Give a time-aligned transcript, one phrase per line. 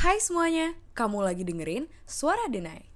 [0.00, 2.88] Hai semuanya, kamu lagi dengerin Suara Denai.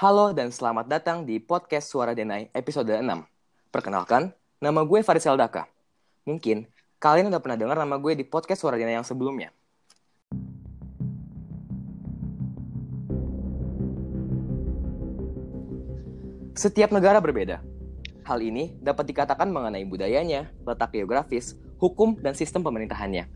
[0.00, 3.04] Halo dan selamat datang di podcast Suara Denai episode 6.
[3.68, 5.79] Perkenalkan, nama gue Faris Eldaka.
[6.30, 6.70] Mungkin
[7.02, 9.50] kalian udah pernah dengar nama gue di podcast Suara Denai yang sebelumnya.
[16.54, 17.66] Setiap negara berbeda.
[18.22, 23.26] Hal ini dapat dikatakan mengenai budayanya, letak geografis, hukum, dan sistem pemerintahannya.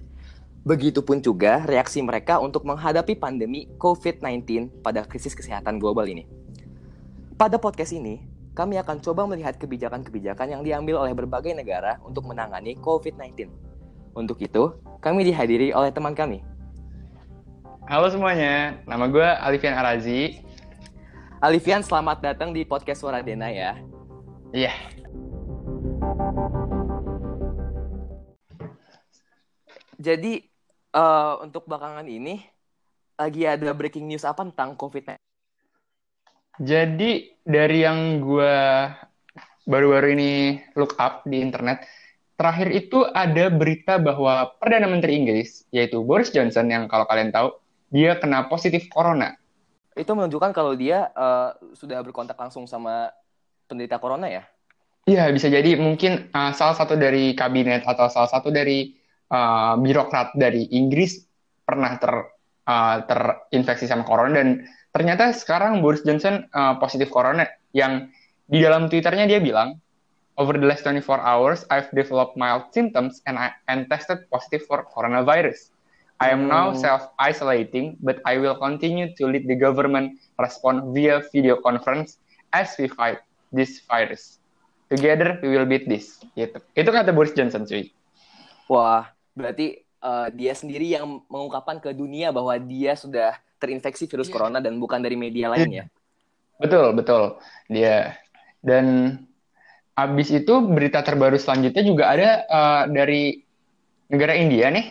[0.63, 6.31] Begitupun juga reaksi mereka untuk menghadapi pandemi COVID-19 pada krisis kesehatan global ini.
[7.35, 8.23] Pada podcast ini,
[8.55, 13.51] kami akan coba melihat kebijakan-kebijakan yang diambil oleh berbagai negara untuk menangani COVID-19.
[14.15, 16.39] Untuk itu, kami dihadiri oleh teman kami.
[17.91, 20.39] Halo semuanya, nama gue Alifian Arazi.
[21.43, 23.75] Alifian, selamat datang di podcast Suara Dena ya.
[24.55, 24.73] Iya.
[29.99, 30.47] Jadi,
[30.95, 32.39] uh, untuk belakangan ini,
[33.19, 35.24] lagi ada breaking news apa tentang COVID-19?
[36.61, 38.55] Jadi, dari yang gue
[39.65, 40.33] baru-baru ini
[40.79, 41.83] look up di internet,
[42.39, 47.55] terakhir itu ada berita bahwa Perdana Menteri Inggris, yaitu Boris Johnson, yang kalau kalian tahu,
[47.91, 49.35] dia kena positif corona.
[49.95, 53.15] Itu menunjukkan kalau dia uh, sudah berkontak langsung sama
[53.71, 54.43] penderita corona ya?
[55.07, 58.97] Iya, bisa jadi mungkin uh, salah satu dari kabinet atau salah satu dari
[59.31, 61.23] uh, birokrat dari Inggris
[61.63, 62.13] pernah ter
[62.67, 68.15] uh, terinfeksi sama corona dan ternyata sekarang Boris Johnson uh, positif corona yang
[68.47, 69.83] di dalam twitternya dia bilang
[70.39, 74.87] over the last 24 hours I've developed mild symptoms and I and tested positive for
[74.87, 75.75] coronavirus.
[76.23, 76.79] I am now Hmm.
[76.79, 82.23] self-isolating, but I will continue to lead the government respond via video conference
[82.55, 83.19] as we fight
[83.51, 84.39] this virus.
[84.87, 86.23] Together we will beat this.
[86.39, 86.63] Gitu.
[86.79, 87.91] Itu kata Boris Johnson, cuy.
[88.71, 94.35] Wah, berarti uh, dia sendiri yang mengungkapkan ke dunia bahwa dia sudah terinfeksi virus Iya.
[94.37, 95.85] corona dan bukan dari media lain ya?
[96.61, 97.41] Betul, betul.
[97.73, 98.15] Dia
[98.61, 99.17] dan
[99.97, 103.41] abis itu berita terbaru selanjutnya juga ada uh, dari
[104.13, 104.87] negara India nih.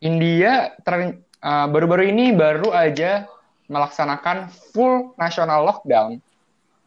[0.00, 3.26] India ter- uh, baru-baru ini baru aja
[3.68, 6.22] melaksanakan full national lockdown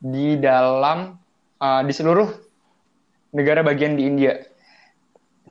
[0.02, 1.22] di dalam
[1.62, 2.32] uh, di seluruh
[3.32, 4.42] negara bagian di India.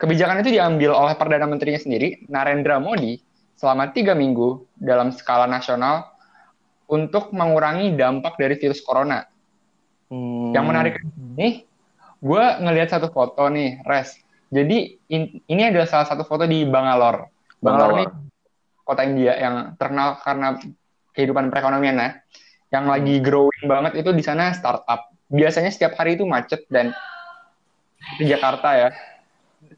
[0.01, 3.21] Kebijakan itu diambil oleh Perdana Menterinya sendiri, Narendra Modi,
[3.61, 6.09] selama tiga minggu dalam skala nasional
[6.89, 9.29] untuk mengurangi dampak dari virus corona.
[10.09, 10.57] Hmm.
[10.57, 11.69] Yang menarik ini,
[12.25, 14.17] gue ngelihat satu foto nih, Res.
[14.49, 17.29] Jadi in- ini adalah salah satu foto di Bangalore.
[17.61, 18.05] Bangalore ini
[18.81, 20.57] kota India yang terkenal karena
[21.13, 22.13] kehidupan perekonomian nah.
[22.73, 25.13] Yang lagi growing banget itu di sana startup.
[25.29, 26.97] Biasanya setiap hari itu macet dan
[28.19, 28.89] di Jakarta ya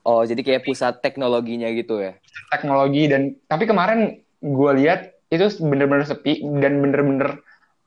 [0.03, 2.19] Oh, jadi kayak pusat teknologinya gitu ya?
[2.53, 7.41] teknologi dan tapi kemarin gue lihat itu bener-bener sepi dan bener-bener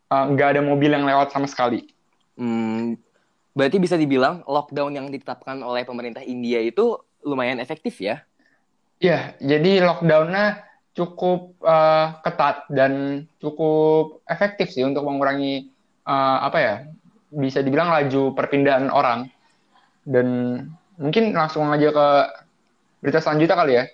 [0.09, 1.85] uh, nggak ada mobil yang lewat sama sekali.
[2.39, 2.97] Hmm,
[3.53, 8.25] berarti bisa dibilang lockdown yang ditetapkan oleh pemerintah India itu lumayan efektif ya?
[8.97, 10.65] Iya, jadi lockdownnya
[10.95, 15.67] cukup uh, ketat dan cukup efektif sih untuk mengurangi
[16.07, 16.75] uh, apa ya
[17.35, 19.27] bisa dibilang laju perpindahan orang
[20.07, 20.27] dan
[20.97, 22.07] mungkin langsung aja ke
[22.99, 23.85] berita selanjutnya kali ya.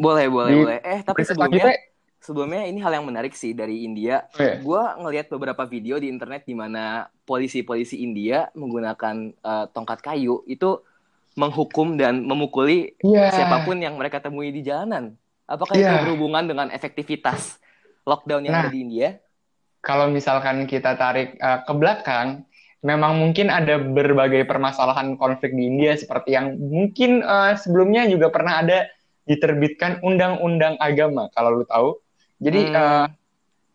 [0.00, 0.78] Boleh, boleh, Di boleh.
[0.80, 1.76] Eh, tapi sebelumnya, selanjutnya,
[2.18, 4.24] sebelumnya ini hal yang menarik sih dari India.
[4.32, 10.00] oh ya, Gue ngelihat beberapa video di internet di mana polisi-polisi India menggunakan eh, tongkat
[10.00, 10.80] kayu itu
[11.36, 13.30] menghukum dan memukuli Iya.
[13.30, 15.14] siapa pun yang mereka temui di jalanan.
[15.44, 16.00] Apakah Iya.
[16.00, 17.60] itu berhubungan dengan efektivitas
[18.08, 18.62] lockdown yang Nah.
[18.66, 19.20] ada di India?
[19.80, 22.44] kalau misalkan kita tarik uh, ke belakang,
[22.80, 28.64] memang mungkin ada berbagai permasalahan konflik di India seperti yang mungkin uh, sebelumnya juga pernah
[28.64, 28.88] ada
[29.28, 32.00] diterbitkan undang-undang agama kalau lu tahu.
[32.40, 32.76] Jadi Hmm.
[32.76, 33.06] uh,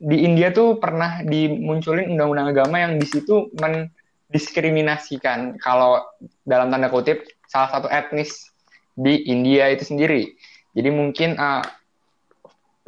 [0.01, 6.03] di India tuh pernah dimunculin undang-undang agama yang di situ mendiskriminasikan kalau
[6.43, 8.51] dalam tanda kutip salah satu etnis
[8.97, 10.35] di India itu sendiri.
[10.75, 11.63] Jadi mungkin uh,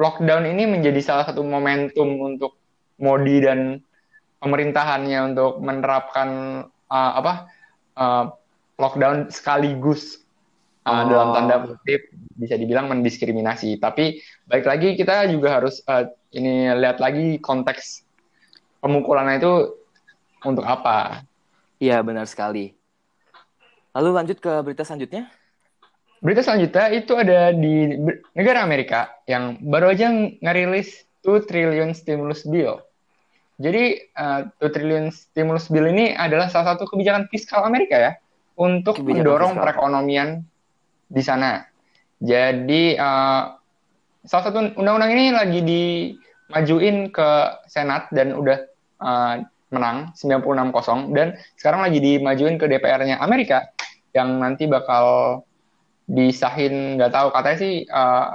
[0.01, 2.57] lockdown ini menjadi salah satu momentum untuk
[2.97, 3.79] Modi dan
[4.39, 6.29] pemerintahannya untuk menerapkan
[6.89, 7.33] uh, apa
[7.97, 8.25] uh,
[8.77, 10.21] lockdown sekaligus
[10.87, 11.09] uh, Oh.
[11.11, 12.01] dalam tanda kutip
[12.39, 13.75] bisa dibilang mendiskriminasi.
[13.75, 18.07] Tapi baik lagi kita juga harus uh, ini lihat lagi konteks
[18.79, 19.53] pemukulannya itu
[20.47, 21.27] untuk apa.
[21.77, 22.71] Iya, benar sekali.
[23.91, 25.27] Lalu lanjut ke berita selanjutnya.
[26.17, 27.93] berita selanjutnya itu ada di
[28.33, 30.09] negara Amerika yang baru aja
[30.41, 32.81] ngerilis 2 trillion stimulus bill.
[33.57, 38.12] Jadi uh, 2 trillion stimulus bill ini adalah salah satu kebijakan fiskal Amerika ya
[38.54, 39.63] untuk kebijakan mendorong fiskal.
[39.65, 40.30] perekonomian
[41.09, 41.65] di sana.
[42.21, 43.44] Jadi uh,
[44.25, 47.30] salah satu undang-undang ini lagi dimajuin ke
[47.65, 48.57] Senat dan udah
[49.01, 49.42] uh,
[49.74, 53.68] menang 96-0 dan sekarang lagi dimajuin ke DPR-nya Amerika
[54.15, 55.42] yang nanti bakal
[56.07, 58.31] disahin nggak tahu katanya sih uh,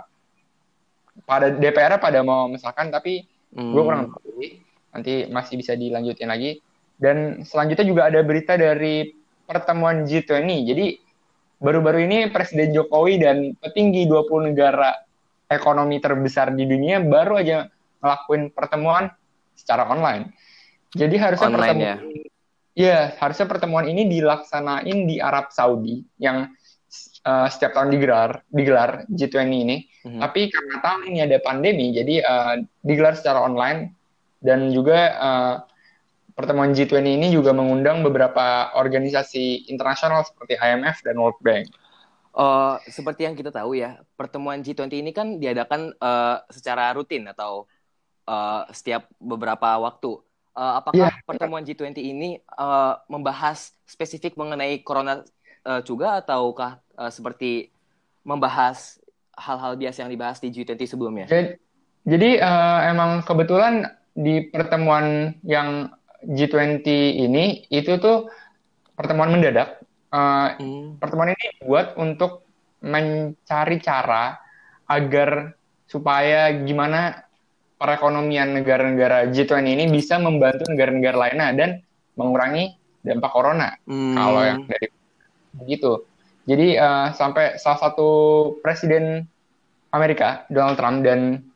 [1.25, 3.25] pada DPR pada mau misalkan tapi
[3.57, 3.73] hmm.
[3.73, 4.29] gue kurang tahu
[4.93, 6.61] nanti masih bisa dilanjutin lagi
[7.01, 9.11] dan selanjutnya juga ada berita dari
[9.49, 10.87] pertemuan G20 jadi
[11.59, 14.95] baru-baru ini Presiden Jokowi dan petinggi 20 negara
[15.49, 17.67] ekonomi terbesar di dunia baru aja
[18.05, 19.09] ngelakuin pertemuan
[19.57, 20.33] secara online
[20.93, 21.95] jadi harusnya Online pertemuan ya.
[22.77, 26.53] ya harusnya pertemuan ini dilaksanain di Arab Saudi yang
[27.25, 29.77] uh, setiap tahun digelar digelar G20 ini.
[30.05, 30.21] Mm-hmm.
[30.21, 32.55] Tapi karena tahun ini ada pandemi, jadi uh,
[32.85, 33.97] digelar secara online
[34.43, 35.57] dan juga uh,
[36.35, 41.71] pertemuan G20 ini juga mengundang beberapa organisasi internasional seperti IMF dan World Bank.
[42.33, 47.69] Uh, seperti yang kita tahu ya, pertemuan G20 ini kan diadakan uh, secara rutin atau
[48.25, 50.17] uh, setiap beberapa waktu.
[50.53, 51.25] Uh, apakah yeah.
[51.25, 55.25] pertemuan G20 ini uh, membahas spesifik mengenai corona
[55.65, 57.73] uh, juga ataukah uh, seperti
[58.25, 59.01] membahas
[59.37, 61.27] hal-hal biasa yang dibahas di G20 sebelumnya?
[61.29, 61.57] Jadi,
[62.05, 65.89] jadi uh, emang kebetulan di pertemuan yang
[66.23, 66.87] G20
[67.27, 68.31] ini itu tuh
[68.95, 69.83] pertemuan mendadak.
[70.13, 71.01] Uh, hmm.
[71.01, 72.45] Pertemuan ini dibuat untuk
[72.85, 74.37] mencari cara
[74.87, 75.57] agar
[75.89, 77.25] supaya gimana
[77.81, 81.71] perekonomian negara-negara G20 ini bisa membantu negara-negara lainnya dan
[82.15, 83.75] mengurangi dampak corona.
[83.89, 84.15] Hmm.
[84.15, 84.87] Kalau yang dari
[85.57, 86.07] begitu.
[86.43, 88.11] Jadi uh, sampai salah satu
[88.63, 89.27] presiden
[89.95, 91.52] Amerika Donald Trump dan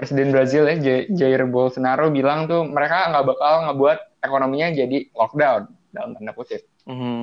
[0.00, 6.16] presiden Brazil ya Jair Bolsonaro bilang tuh mereka nggak bakal ngebuat ekonominya jadi lockdown dalam
[6.16, 6.64] tanda kutip.
[6.88, 7.22] Mm -hmm.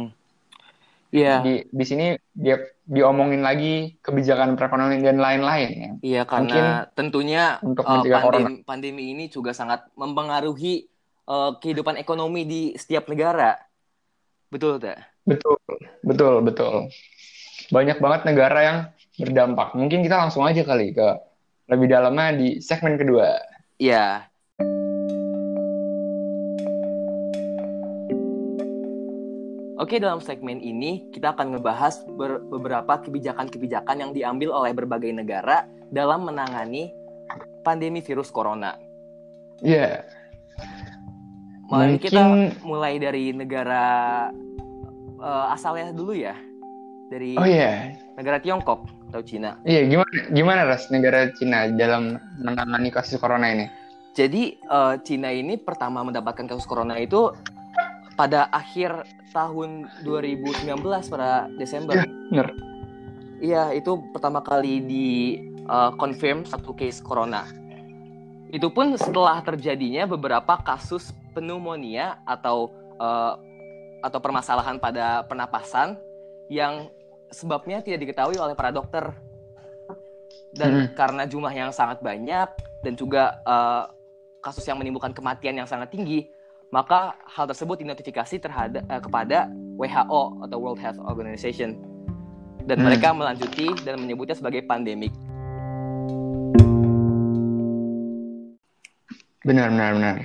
[1.09, 1.41] Iya.
[1.41, 5.91] Di di sini dia diomongin lagi kebijakan perekonomian dan lain-lain ya.
[6.05, 10.85] Iya karena Mungkin tentunya untuk uh, pandemi, pandemi ini juga sangat mempengaruhi
[11.25, 13.57] uh, kehidupan ekonomi di setiap negara.
[14.53, 15.01] Betul tak?
[15.25, 15.57] Betul,
[16.05, 16.75] betul, betul.
[17.73, 18.77] Banyak banget negara yang
[19.17, 19.75] berdampak.
[19.75, 21.07] Mungkin kita langsung aja kali ke
[21.67, 23.35] lebih dalamnya di segmen kedua.
[23.77, 24.23] Iya.
[29.77, 32.01] Oke, dalam segmen ini kita akan ngebahas
[32.49, 36.89] beberapa kebijakan-kebijakan yang diambil oleh berbagai negara dalam menangani
[37.61, 38.73] pandemi virus corona.
[39.61, 40.01] Iya.
[40.01, 40.09] Yeah.
[41.67, 42.09] Mari Mungkin...
[42.09, 42.23] kita
[42.65, 43.85] mulai dari negara
[45.21, 46.33] uh, asalnya dulu ya.
[47.13, 47.93] Dari Oh iya.
[47.93, 48.17] Yeah.
[48.17, 49.55] Negara Tiongkok atau Cina.
[49.63, 53.65] Iya, gimana gimana ras negara Cina dalam menangani kasus corona ini?
[54.17, 57.31] Jadi uh, Cina ini pertama mendapatkan kasus corona itu
[58.17, 60.65] pada akhir tahun 2019
[61.13, 62.01] pada Desember.
[62.33, 62.49] Ya.
[63.37, 65.07] Iya, itu pertama kali di
[65.69, 67.45] uh, confirm satu case corona.
[68.49, 73.37] Itu pun setelah terjadinya beberapa kasus pneumonia atau uh,
[74.01, 75.93] atau permasalahan pada pernapasan
[76.49, 76.89] yang
[77.31, 79.11] sebabnya tidak diketahui oleh para dokter.
[80.55, 80.87] Dan hmm.
[80.95, 82.49] karena jumlah yang sangat banyak
[82.81, 83.91] dan juga uh,
[84.41, 86.25] kasus yang menimbulkan kematian yang sangat tinggi,
[86.71, 91.77] maka hal tersebut dinotifikasi terhadap uh, kepada WHO atau World Health Organization
[92.67, 92.85] dan hmm.
[92.87, 95.11] mereka melanjuti dan menyebutnya sebagai pandemik.
[99.47, 100.15] Benar, benar, benar.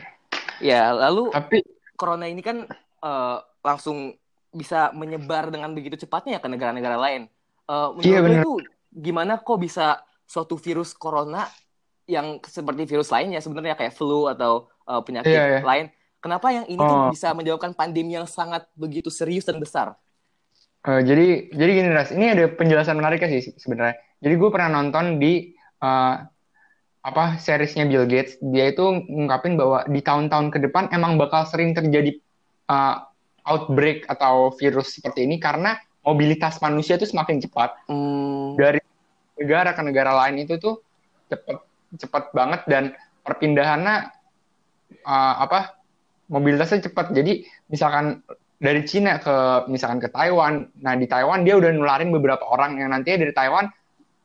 [0.58, 1.62] Ya, lalu tapi
[1.94, 2.66] corona ini kan
[3.02, 4.18] uh, langsung
[4.52, 7.26] bisa menyebar dengan begitu cepatnya ke negara-negara lain.
[7.66, 8.52] Uh, menurut iya, itu
[8.92, 11.48] gimana kok bisa suatu virus corona
[12.04, 15.62] yang seperti virus lainnya sebenarnya kayak flu atau uh, penyakit iya, iya.
[15.62, 15.86] lain
[16.22, 17.10] Kenapa yang ini oh.
[17.10, 19.98] bisa menjawabkan pandemi yang sangat begitu serius dan besar?
[20.86, 23.98] Uh, jadi jadi gini Ras, ini ada penjelasan menarik sih sebenarnya.
[24.22, 25.50] Jadi gue pernah nonton di
[25.82, 26.14] uh,
[27.02, 28.38] apa seriesnya Bill Gates.
[28.38, 32.14] Dia itu ngungkapin bahwa di tahun-tahun ke depan emang bakal sering terjadi
[32.70, 33.02] uh,
[33.46, 38.58] outbreak atau virus seperti ini karena mobilitas manusia itu semakin cepat hmm.
[38.58, 38.80] dari
[39.38, 40.82] negara ke negara lain itu tuh
[41.30, 41.58] cepat
[41.98, 42.84] cepat banget dan
[43.22, 44.10] perpindahannya
[45.04, 45.76] uh, apa
[46.32, 47.12] mobilitasnya cepat.
[47.12, 48.24] Jadi misalkan
[48.62, 52.94] dari Cina ke misalkan ke Taiwan, nah di Taiwan dia udah nularin beberapa orang yang
[52.94, 53.68] nantinya dari Taiwan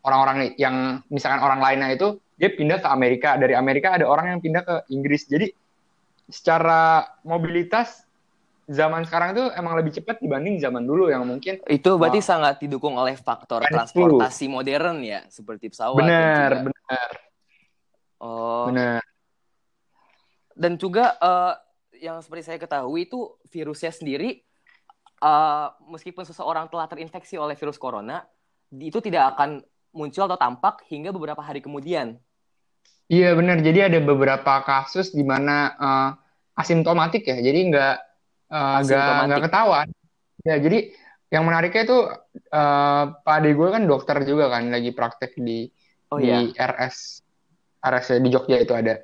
[0.07, 2.07] orang-orang yang misalkan orang lainnya itu
[2.39, 5.27] dia pindah ke Amerika, dari Amerika ada orang yang pindah ke Inggris.
[5.27, 5.51] Jadi
[6.31, 8.06] secara mobilitas
[8.67, 12.27] zaman sekarang itu emang lebih cepat dibanding zaman dulu yang mungkin Itu berarti Oh.
[12.35, 15.95] sangat didukung oleh faktor transportasi modern ya, seperti pesawat.
[15.97, 17.09] benar, benar,
[18.19, 18.99] Oh, benar.
[20.57, 21.53] dan juga eh,
[22.03, 24.41] yang seperti saya ketahui itu virusnya sendiri
[25.17, 28.25] eh, meskipun seseorang telah terinfeksi oleh virus corona
[28.73, 29.63] itu tidak akan
[29.95, 32.19] muncul atau tampak hingga beberapa hari kemudian.
[33.07, 33.63] Iya benar.
[33.63, 36.09] Jadi ada beberapa kasus di mana eh,
[36.57, 37.39] asimptomatik ya.
[37.39, 37.95] Jadi nggak
[38.51, 39.87] eh, nggak ketahuan.
[40.47, 40.91] Ya jadi
[41.27, 41.97] yang menariknya itu
[42.51, 45.67] eh, Pak Ade gue kan dokter juga kan lagi praktek di
[46.07, 46.55] Oh di iya.
[46.55, 47.19] RS
[47.83, 49.03] RS di Jogja itu ada.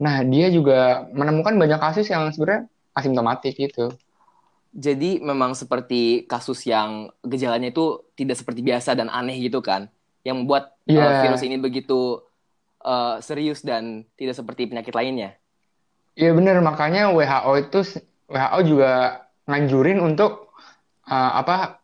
[0.00, 2.64] Nah dia juga menemukan banyak kasus yang sebenarnya
[2.96, 3.92] asimptomatik gitu.
[4.72, 9.88] Jadi memang seperti kasus yang gejalanya itu tidak seperti biasa dan aneh gitu kan,
[10.22, 11.24] yang membuat eh, Iya.
[11.24, 12.20] virus ini begitu
[12.84, 15.36] eh, serius dan tidak seperti penyakit lainnya.
[16.18, 17.78] Iya benar makanya WHO itu
[18.28, 18.92] WHO juga
[19.44, 20.52] nganjurin untuk
[21.04, 21.80] eh, apa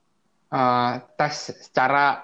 [0.48, 1.34] eh, tes
[1.64, 2.20] secara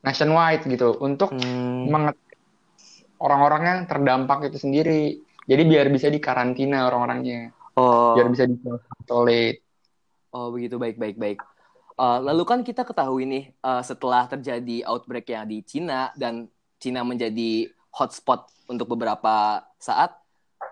[0.00, 1.90] nationwide gitu untuk Hmm.
[1.90, 5.18] mengetes orang-orang yang terdampak itu sendiri.
[5.48, 8.14] Jadi biar bisa dikarantina orang-orangnya, Oh.
[8.14, 9.64] biar bisa diisolate.
[10.30, 11.38] Oh begitu baik baik baik.
[11.98, 16.46] Eh, lalu kan kita ketahui nih eh, setelah terjadi outbreak yang di Cina dan
[16.78, 20.14] Cina menjadi hotspot untuk beberapa saat,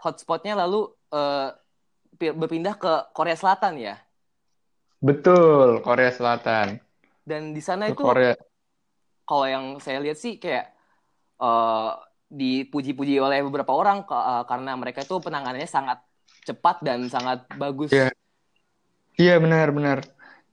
[0.05, 1.66] hotspotnya lalu pi-
[2.17, 3.97] berpindah ke Korea Selatan ya.
[4.99, 6.81] Betul, Korea Selatan.
[7.27, 8.33] Dan di sana itu Korea.
[9.27, 10.73] kalau yang saya lihat sih kayak
[11.43, 11.91] eh,
[12.27, 16.01] dipuji-puji oleh beberapa orang eh, karena mereka itu penanganannya sangat
[16.47, 17.93] cepat dan sangat bagus.
[17.93, 18.15] Iya.
[19.17, 20.07] Iya benar-benar.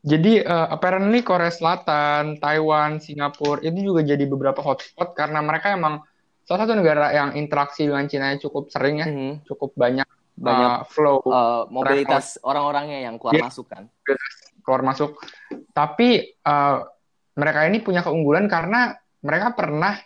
[0.04, 6.04] Jadi eh, apparently Korea Selatan, Taiwan, Singapura itu juga jadi beberapa hotspot karena mereka emang
[6.44, 9.48] salah satu negara yang interaksi dengan Cina cukup sering ya, Mhm.
[9.48, 13.44] cukup banyak Banyak eh, flow eh, mobilitas orang-orangnya yang keluar Iya.
[13.48, 13.86] masuk kan.
[14.64, 15.20] keluar masuk.
[15.72, 16.78] Tapi eh,
[17.34, 20.00] mereka ini punya keunggulan karena mereka pernah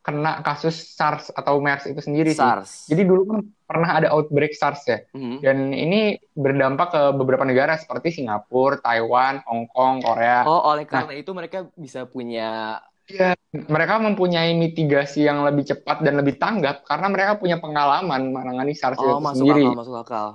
[0.00, 2.40] kena kasus SARS atau MERS itu sendiri sih.
[2.40, 2.88] SARS.
[2.88, 3.38] Jadi dulu kan
[3.68, 4.98] pernah ada outbreak SARS ya.
[5.12, 5.36] Mhm.
[5.38, 6.00] Dan ini
[6.32, 10.48] berdampak ke beberapa negara seperti Singapura, Taiwan, Hong Kong, Korea.
[10.48, 11.04] Oh, oleh Nah.
[11.04, 13.34] karena itu mereka bisa punya Iya,
[13.66, 19.02] mereka mempunyai mitigasi yang lebih cepat dan lebih tanggap karena mereka punya pengalaman menangani SARS
[19.02, 19.62] oh itu masuk sendiri.
[19.66, 20.28] akal masuk akal.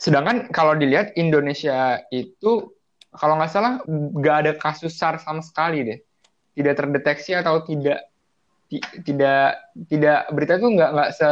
[0.00, 2.72] Sedangkan kalau dilihat Indonesia itu
[3.12, 5.98] kalau nggak salah nggak ada kasus SARS sama sekali deh,
[6.56, 8.08] tidak terdeteksi atau tidak
[8.72, 9.60] ti- tidak
[9.92, 11.30] tidak berita itu nggak nggak se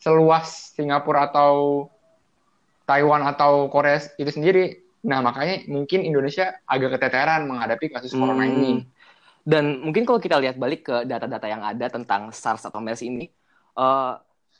[0.00, 1.84] seluas Singapura atau
[2.88, 4.80] Taiwan atau Korea itu sendiri.
[5.04, 8.52] Nah makanya mungkin Indonesia agak keteteran menghadapi kasus corona Hmm.
[8.56, 8.72] ini.
[9.40, 13.26] Dan mungkin kalau kita lihat balik ke data-data yang ada tentang SARS atau MERS ini,
[13.74, 14.12] eh,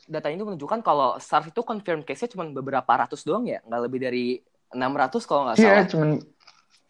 [0.08, 4.00] data ini menunjukkan kalau SARS itu confirm case-nya cuma beberapa ratus doang ya, nggak lebih
[4.00, 4.26] dari
[4.72, 5.86] 600 kalau nggak Iya, salah.
[5.86, 6.08] cuman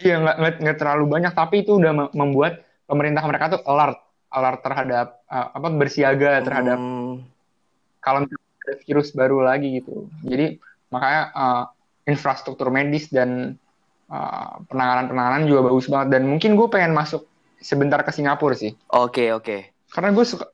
[0.01, 3.99] iya nggak nggak terlalu banyak, tapi itu udah me- membuat pemerintah mereka tuh alert,
[4.31, 7.27] alert terhadap uh, apa bersiaga terhadap Hmm.
[8.01, 10.07] kalau ada virus baru lagi gitu.
[10.25, 10.57] Jadi
[10.89, 11.65] makanya uh,
[12.07, 13.55] infrastruktur medis dan
[14.09, 16.09] uh, penanganan-penanganan juga bagus banget.
[16.19, 17.30] Dan mungkin gue pengen masuk
[17.61, 19.71] sebentar ke Singapura sih, Oke, oke.
[19.93, 20.49] karena gue suka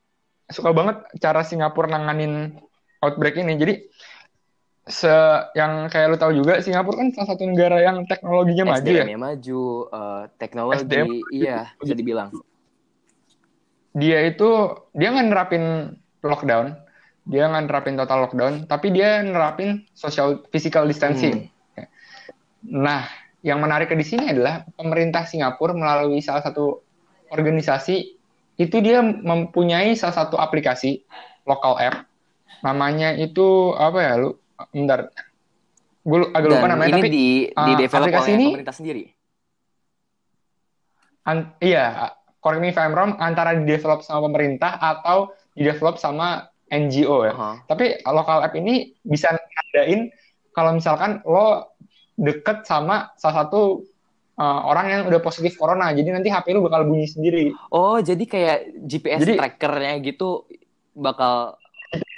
[0.46, 2.58] suka banget cara Singapura nanganin
[3.02, 3.58] outbreak ini.
[3.58, 3.74] Jadi
[4.86, 5.10] se
[5.58, 9.02] yang kayak lu tahu juga Singapura kan salah satu negara yang teknologinya maju ya.
[9.02, 12.30] SDM-nya maju, eh, teknologi, SDM iya bisa dibilang.
[13.96, 14.50] dia itu
[14.94, 15.64] dia nggak nerapin
[16.22, 16.78] lockdown,
[17.26, 21.50] dia nggak nerapin total lockdown, tapi dia nerapin social physical distancing.
[22.62, 23.10] Nah,
[23.42, 26.85] yang menarik di sini adalah pemerintah Singapura melalui salah satu
[27.30, 27.96] organisasi
[28.56, 31.04] itu dia mempunyai salah satu aplikasi
[31.44, 32.08] local app,
[32.64, 34.30] namanya itu apa ya lu?
[34.72, 35.12] Bentar,
[36.02, 38.76] gue agak lupa Dan namanya, ini tapi di, di uh, develop aplikasi oleh ini- pemerintah
[38.76, 39.04] sendiri.
[41.26, 45.98] an- iya, correct me if I'm wrong, antara di develop sama pemerintah atau di develop
[45.98, 47.34] sama NGO ya.
[47.34, 47.50] Aha.
[47.66, 50.10] Tapi local app ini bisa ngadain
[50.50, 51.74] kalau misalkan lo
[52.16, 53.84] deket sama salah satu
[54.36, 55.92] uh, orang yang udah positif corona.
[55.92, 57.52] Jadi nanti HP lu bakal bunyi sendiri.
[57.68, 60.44] Oh, jadi kayak GPS Jadi- trackernya gitu
[60.92, 61.56] bakal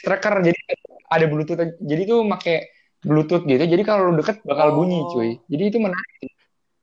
[0.01, 0.57] Tracker jadi
[1.13, 1.61] ada Bluetooth.
[1.79, 2.73] Jadi tuh make
[3.05, 3.61] Bluetooth gitu.
[3.61, 4.75] Jadi kalau lu deket bakal Oh.
[4.81, 5.31] bunyi, cuy.
[5.47, 6.31] Jadi itu menarik.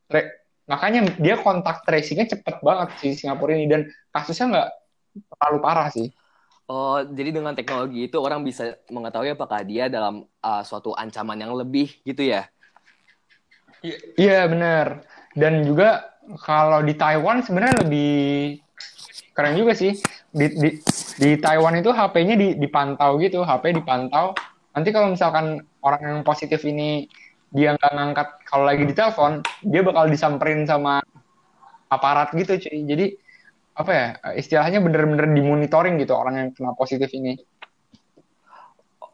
[0.05, 0.31] Tra-
[0.65, 4.69] makanya dia kontak tracingnya cepet banget si Singapura ini dan kasusnya nggak
[5.33, 6.13] terlalu parah sih.
[6.65, 11.53] Oh, jadi dengan teknologi itu orang bisa mengetahui apakah dia dalam uh, suatu ancaman yang
[11.53, 12.49] lebih gitu ya?
[14.17, 15.05] Iya benar.
[15.35, 18.57] Dan juga kalau di Taiwan sebenarnya lebih
[19.35, 19.99] keren juga sih.
[20.35, 20.69] Di, di,
[21.19, 24.31] di Taiwan itu HP-nya di- dipantau gitu, HP dipantau.
[24.75, 27.07] Nanti kalau misalkan orang yang positif ini
[27.55, 30.99] dia nggak ngangkat kalau lagi ditelepon dia bakal disamperin sama
[31.87, 33.15] aparat gitu cuy jadi
[33.79, 37.39] apa ya istilahnya bener-bener dimonitoring gitu orang yang kena positif ini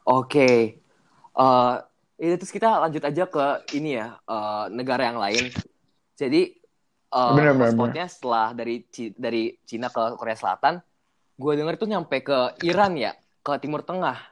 [0.01, 0.81] Oke.
[1.37, 1.73] Eh,
[2.21, 3.45] ini terus kita lanjut aja ke
[3.77, 5.53] ini ya, eh, negara yang lain.
[6.21, 6.41] Jadi
[7.09, 8.85] eh, Bener, bener, hotspotnya setelah dari
[9.17, 10.77] dari Cina ke Korea Selatan,
[11.41, 14.29] gue denger itu nyampe ke Iran ya, ke Timur Tengah.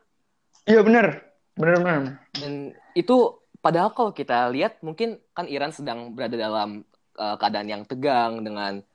[0.70, 1.26] iya bener
[1.58, 2.02] bener bener
[2.38, 6.86] Dan itu padahal kalau kita lihat mungkin kan Iran sedang berada dalam
[7.18, 8.86] eh, keadaan yang tegang dengan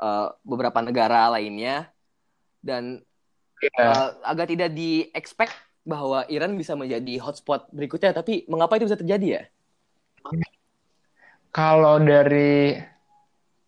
[0.00, 1.92] eh, beberapa negara lainnya
[2.64, 3.04] dan
[3.58, 3.74] Iya.
[3.74, 9.26] eh, agak tidak di-expect bahwa Iran bisa menjadi hotspot berikutnya, tapi mengapa itu bisa terjadi
[9.26, 9.42] ya?
[11.58, 12.78] Kalau dari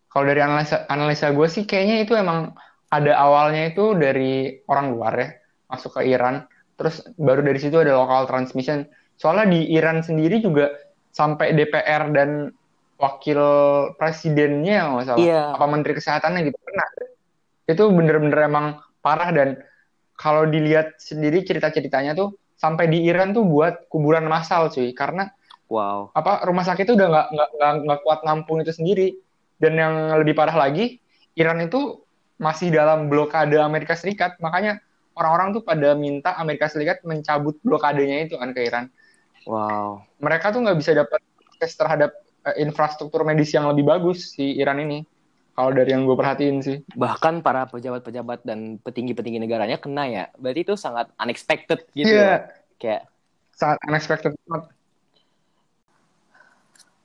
[0.07, 2.55] kalau dari analisa analisa gue sih kayaknya itu emang
[2.87, 5.29] ada awalnya itu dari orang luar ya
[5.67, 6.47] masuk ke Iran.
[6.79, 8.87] Terus baru dari situ ada local transmission.
[9.19, 10.71] Soalnya di Iran sendiri juga
[11.11, 12.51] sampai DPR dan
[12.95, 13.41] wakil
[13.99, 15.43] presidennya nggak salah Iya.
[15.57, 16.85] apa menteri kesehatannya gitu kena
[17.65, 18.65] itu bener-bener emang
[19.01, 19.57] parah dan
[20.15, 24.93] kalau dilihat sendiri cerita-ceritanya tuh sampai di Iran tuh buat kuburan massal cuy.
[24.93, 25.27] Karena
[25.71, 26.11] Wow.
[26.11, 29.15] apa rumah sakit itu udah nggak nggak nggak kuat nampung itu sendiri
[29.55, 30.99] dan yang lebih parah lagi
[31.39, 32.03] Iran itu
[32.35, 34.83] masih dalam blokade Amerika Serikat makanya
[35.15, 38.91] orang-orang tuh pada minta Amerika Serikat mencabut blokadenya itu kan ke Iran
[39.47, 40.03] Wow.
[40.19, 41.23] mereka tuh nggak bisa dapat
[41.55, 42.11] akses terhadap
[42.51, 45.07] eh, infrastruktur medis yang lebih bagus si Iran ini
[45.55, 50.23] kalau dari yang gue perhatiin sih Bahkan para pejabat-pejabat dan petinggi-petinggi negaranya kena ya.
[50.39, 52.07] Berarti itu sangat unexpected gitu.
[52.07, 52.23] Iya.
[52.23, 52.37] ya.
[52.79, 53.01] Kayak
[53.53, 54.63] sangat unexpected banget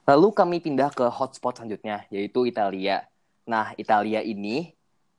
[0.07, 3.05] lalu kami pindah ke hotspot selanjutnya yaitu Italia.
[3.47, 4.71] Nah, Italia ini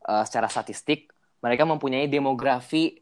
[0.07, 1.11] eh, secara statistik
[1.43, 2.97] mereka mempunyai demografi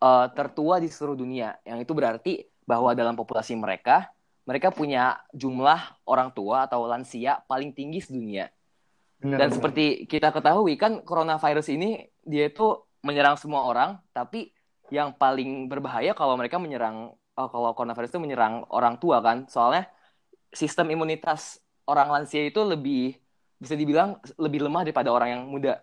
[0.00, 1.60] eh, tertua di seluruh dunia.
[1.62, 2.32] Yang itu berarti
[2.64, 4.08] bahwa dalam populasi mereka
[4.48, 8.48] mereka punya jumlah orang tua atau lansia paling tinggi sedunia.
[9.20, 9.56] Bener, Dan bener.
[9.60, 14.50] seperti kita ketahui kan coronavirus ini dia itu menyerang semua orang, tapi
[14.90, 19.46] yang paling berbahaya kalau mereka menyerang oh, kalau coronavirus itu menyerang orang tua kan.
[19.46, 19.86] Soalnya
[20.50, 23.18] sistem imunitas orang lansia itu lebih
[23.60, 25.82] bisa dibilang lebih lemah daripada orang yang muda.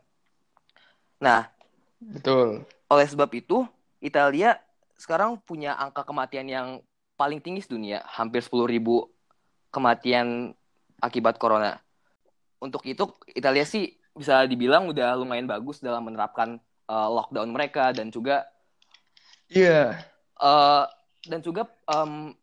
[1.20, 1.50] Nah,
[1.98, 3.68] betul oleh sebab itu
[4.00, 4.56] Italia
[4.96, 6.68] sekarang punya angka kematian yang
[7.20, 8.64] paling tinggi sedunia, hampir 10.000
[9.70, 10.54] kematian
[11.02, 11.78] akibat corona.
[12.58, 13.06] Untuk itu
[13.38, 16.58] Italia sih bisa dibilang udah lumayan bagus dalam menerapkan
[16.90, 18.50] uh, lockdown mereka dan juga
[19.46, 19.94] iya
[20.42, 20.90] uh,
[21.30, 22.34] dan juga um,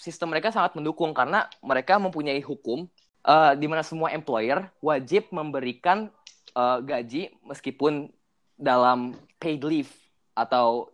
[0.00, 2.88] sistem mereka sangat mendukung karena mereka mempunyai hukum
[3.28, 6.08] uh, di mana semua employer wajib memberikan
[6.56, 8.08] uh, gaji meskipun
[8.56, 9.92] dalam paid leave
[10.32, 10.88] atau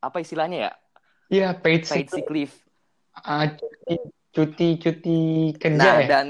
[0.00, 0.72] apa istilahnya ya
[1.28, 2.54] iya paid paid sick leave.
[3.24, 3.48] ah,
[4.32, 5.18] cuti cuti
[5.56, 6.26] kerja Nah ya dan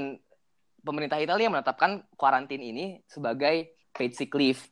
[0.87, 4.63] pemerintah Italia menetapkan karantin ini sebagai paid sick leave.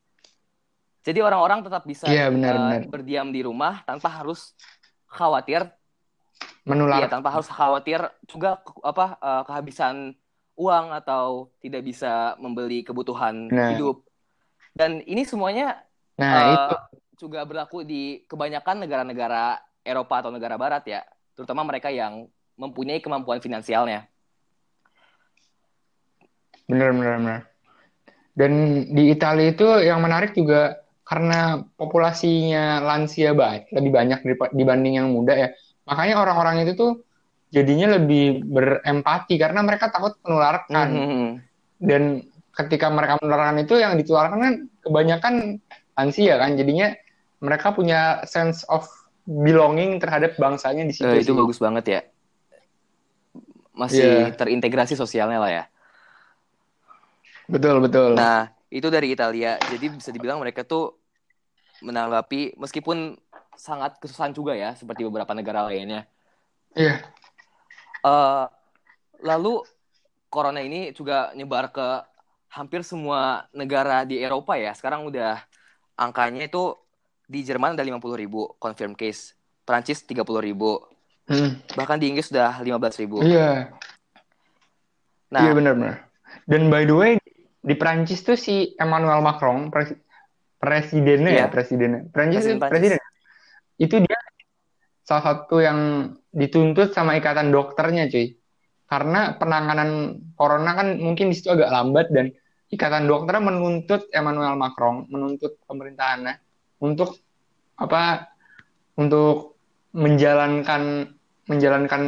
[1.05, 2.81] Jadi orang-orang tetap bisa Iya, benar, uh, benar.
[2.89, 4.55] berdiam di rumah tanpa harus
[5.05, 5.67] khawatir
[6.65, 10.17] menular Iya, tanpa harus khawatir juga ke- apa eh, kehabisan
[10.57, 13.69] uang atau tidak bisa membeli kebutuhan Nah.
[13.75, 14.01] hidup.
[14.75, 15.79] Dan ini semuanya
[16.17, 16.75] nah eh, itu
[17.27, 21.05] juga berlaku di kebanyakan negara-negara Eropa atau negara Barat ya,
[21.37, 22.25] terutama mereka yang
[22.57, 24.09] mempunyai kemampuan finansialnya.
[26.65, 27.39] Bener, bener, bener.
[28.35, 28.51] Dan
[28.91, 34.19] di Italia itu yang menarik juga karena populasinya lansia banyak, lebih banyak
[34.51, 35.49] dibanding yang muda ya.
[35.85, 36.91] Makanya orang-orang itu tuh
[37.49, 40.87] jadinya lebih berempati karena mereka takut menularkan.
[40.91, 41.27] Mhm.
[41.77, 45.33] Dan ketika mereka menularkan itu yang ditularkan kan kebanyakan
[45.93, 46.57] lansia kan.
[46.57, 46.91] Jadinya
[47.43, 48.87] mereka punya sense of
[49.25, 51.37] belonging terhadap bangsanya di situ Eh, itu sih.
[51.37, 52.01] bagus banget ya.
[53.75, 54.35] Masih Iya.
[54.37, 55.63] terintegrasi sosialnya lah ya.
[57.45, 58.17] Betul, betul.
[58.17, 59.59] Nah, itu dari Italia.
[59.61, 60.97] Jadi bisa dibilang mereka tuh
[61.83, 63.19] menanggapi meskipun
[63.55, 66.05] sangat kesusahan juga ya, seperti beberapa negara lainnya.
[66.75, 67.01] Iya.
[68.01, 68.45] Eh,
[69.23, 69.63] lalu
[70.27, 71.87] corona ini juga nyebar ke
[72.51, 74.71] hampir semua negara di Eropa ya.
[74.75, 75.39] Sekarang udah
[75.95, 76.75] angkanya itu
[77.25, 79.33] di Jerman ada 50 ribu confirm case,
[79.65, 80.77] Prancis 30 ribu,
[81.25, 81.57] Hmm.
[81.73, 83.25] bahkan di Inggris sudah 15 ribu.
[83.25, 83.73] Iya.
[85.33, 86.05] Nah, Iya benar-benar.
[86.45, 87.11] Dan by the way
[87.65, 89.97] di Prancis tuh si Emmanuel Macron pres-
[90.61, 91.41] presidennya Iya.
[91.41, 92.05] ya presidennya.
[92.13, 92.99] Prancis Presiden presiden.
[93.75, 94.19] Itu dia
[95.05, 95.79] salah satu yang
[96.31, 98.35] dituntut sama ikatan dokternya cuy.
[98.85, 99.89] Karena penanganan
[100.37, 102.29] corona kan mungkin di situ agak lambat dan
[102.69, 106.37] ikatan dokternya menuntut Emmanuel Macron, menuntut pemerintahannya
[106.81, 107.17] untuk
[107.75, 108.29] apa?
[108.95, 109.59] Untuk
[109.91, 111.11] menjalankan
[111.45, 112.01] menjalankan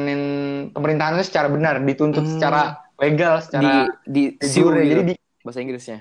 [0.73, 2.33] pemerintahan itu secara benar, dituntut Hmm.
[2.33, 2.61] secara
[2.97, 3.69] legal, di secara
[4.07, 4.81] di sue jure.
[4.81, 5.99] gitu, Jadi di, bahasa Inggrisnya.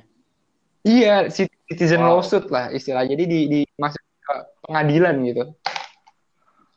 [0.87, 2.23] iya citizen Wow.
[2.23, 3.13] lawsuit lah istilahnya.
[3.13, 4.01] Jadi di, di masuk
[4.67, 5.45] pengadilan gitu.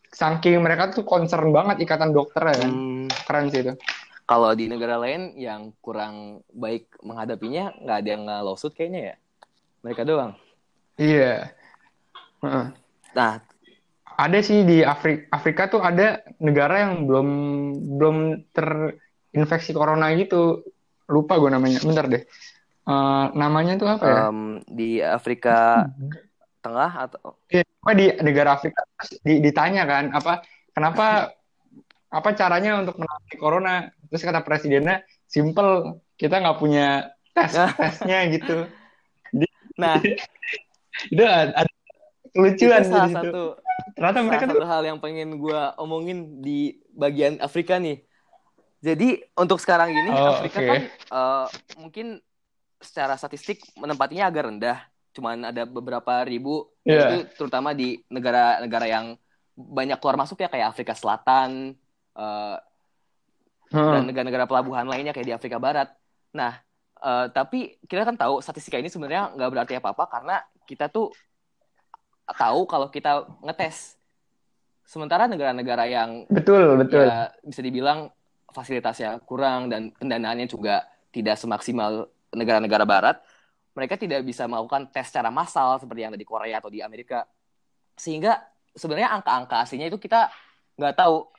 [0.10, 2.72] Saking mereka tuh concern banget ikatan dokter ya kan.
[2.72, 3.74] Hmm, Keren sih itu.
[4.30, 9.16] kalau di negara lain yang kurang baik menghadapinya nggak ada yang nge-lawsuit kayaknya ya.
[9.82, 10.38] Mereka doang.
[11.02, 11.50] Iya.
[12.46, 12.66] Heeh.
[13.18, 13.34] Nah,
[14.20, 17.28] Ada sih di Afrika, Afrika tuh ada negara yang belum
[17.96, 18.18] belum
[18.52, 20.68] terinfeksi corona gitu.
[21.08, 21.80] Lupa gue namanya.
[21.80, 22.28] Bentar deh.
[22.84, 24.22] Eh, namanya tuh apa ya?
[24.68, 25.88] di Afrika
[26.60, 28.80] Tengah atau Iya, apa di negara Afrika
[29.26, 30.44] di- ditanya kan apa
[30.76, 31.34] kenapa
[32.10, 33.76] apa caranya untuk menangani corona?
[34.10, 38.68] Terus kata presidennya simple kita nggak punya tes tesnya gitu.
[39.80, 39.98] Nah,
[41.10, 41.72] Itu ada, ada
[42.36, 43.42] itu salah satu
[43.96, 48.04] Ternyata mereka salah tuh satu hal yang pengen gue omongin di bagian Afrika nih.
[48.80, 50.68] Jadi untuk sekarang ini Oh, Afrika oke.
[50.68, 51.48] kan eh,
[51.80, 52.06] mungkin
[52.80, 54.78] secara statistik menempatinya agak rendah.
[55.20, 57.12] Cuman ada beberapa ribu Iya.
[57.12, 59.06] itu terutama di negara-negara yang
[59.54, 61.76] banyak keluar masuk ya kayak Afrika Selatan
[62.16, 62.58] eh,
[63.70, 63.92] Heeh.
[63.94, 65.92] dan negara-negara pelabuhan lainnya kayak di Afrika Barat.
[66.32, 66.56] Nah,
[67.04, 71.12] eh, tapi kita kan tahu statistika ini sebenarnya nggak berarti apa-apa karena kita tuh
[72.32, 74.00] tahu kalau kita ngetes.
[74.88, 77.06] Sementara negara-negara yang betul betul.
[77.06, 78.10] ya bisa dibilang
[78.50, 80.82] fasilitasnya kurang dan pendanaannya juga
[81.14, 83.22] tidak semaksimal negara-negara barat,
[83.80, 87.24] mereka tidak bisa melakukan tes secara massal seperti yang ada di Korea atau di Amerika.
[87.96, 88.36] Sehingga
[88.76, 90.28] sebenarnya angka-angka aslinya itu kita
[90.76, 91.32] nggak tahu.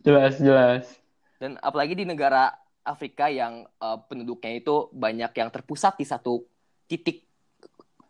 [0.00, 0.88] Jelas jelas.
[1.36, 6.40] Dan apalagi di negara Afrika yang eh, penduduknya itu banyak yang terpusat di satu
[6.88, 7.28] titik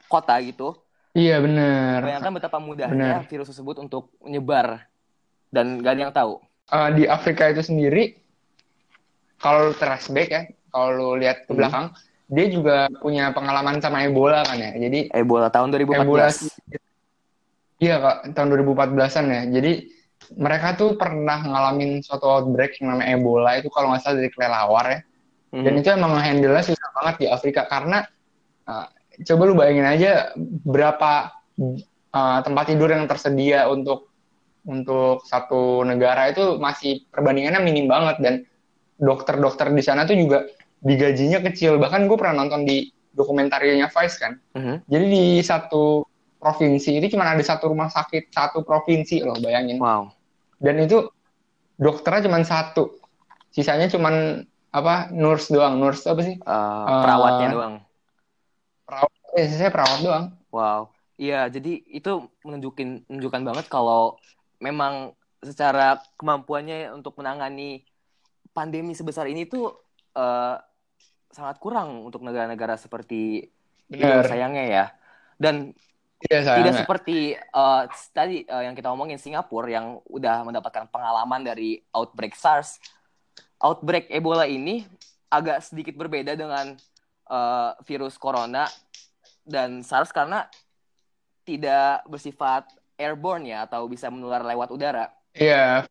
[0.06, 0.78] kota gitu.
[1.18, 2.02] Iya benar.
[2.02, 3.30] Bayangkan betapa mudahnya Benar.
[3.30, 4.86] virus tersebut untuk menyebar
[5.50, 6.42] dan gak ada yang tahu.
[6.70, 8.18] Eh, di Afrika itu sendiri
[9.38, 10.42] kalau flashback ya,
[10.74, 11.58] kalau lu lihat ke Hmm.
[11.62, 11.86] belakang,
[12.26, 14.74] dia juga punya pengalaman sama Ebola kan ya.
[14.74, 16.02] Jadi Ebola tahun 2014.
[16.02, 16.26] Ebola
[17.78, 19.42] Iya kak, tahun 2014-an ya.
[19.50, 19.72] Jadi
[20.40, 24.86] mereka tuh pernah ngalamin suatu outbreak yang namanya Ebola itu kalau nggak salah dari kelelawar
[24.90, 25.00] ya.
[25.54, 25.80] Dan Mhm.
[25.84, 28.02] itu emang handle-nya susah banget di Afrika karena
[28.66, 28.86] uh,
[29.22, 30.34] coba lu bayangin aja
[30.66, 31.30] berapa
[32.10, 34.10] uh, tempat tidur yang tersedia untuk
[34.64, 38.34] untuk satu negara itu masih perbandingannya minim banget dan
[38.96, 40.48] dokter-dokter di sana tuh juga
[40.84, 41.80] digajinya kecil.
[41.80, 44.36] Bahkan gue pernah nonton di dokumentarinya Vice kan.
[44.52, 44.84] Mhm.
[44.84, 46.04] Jadi di satu
[46.36, 49.80] provinsi itu cuma ada satu rumah sakit satu provinsi loh bayangin.
[49.80, 50.12] Wow.
[50.60, 51.08] Dan itu
[51.80, 53.00] dokternya cuma satu.
[53.48, 54.12] Sisanya cuma
[54.74, 55.80] apa nurse doang.
[55.80, 56.36] Nurse apa sih?
[56.36, 57.74] Eh, perawatnya doang.
[58.84, 59.10] Perawat.
[59.40, 60.24] Eh, sisanya perawat doang.
[60.52, 60.92] Wow.
[61.14, 64.18] Iya, jadi itu menunjukin menunjukkan banget kalau
[64.58, 65.14] memang
[65.46, 67.86] secara kemampuannya untuk menangani
[68.50, 69.70] pandemi sebesar ini tuh
[70.18, 70.56] eh,
[71.34, 73.50] sangat kurang untuk negara-negara seperti
[73.90, 74.24] Benar.
[74.24, 74.84] sayangnya ya.
[75.36, 75.74] Dan
[76.24, 76.58] Iya sayang.
[76.64, 77.82] tidak seperti eh,
[78.16, 82.80] tadi eh, yang kita omongin Singapura yang udah mendapatkan pengalaman dari outbreak SARS.
[83.60, 84.86] Outbreak Ebola ini
[85.28, 86.72] agak sedikit berbeda dengan
[87.28, 88.64] eh, virus corona
[89.44, 90.48] dan SARS karena
[91.44, 95.12] tidak bersifat airborne ya atau bisa menular lewat udara.
[95.36, 95.84] Iya,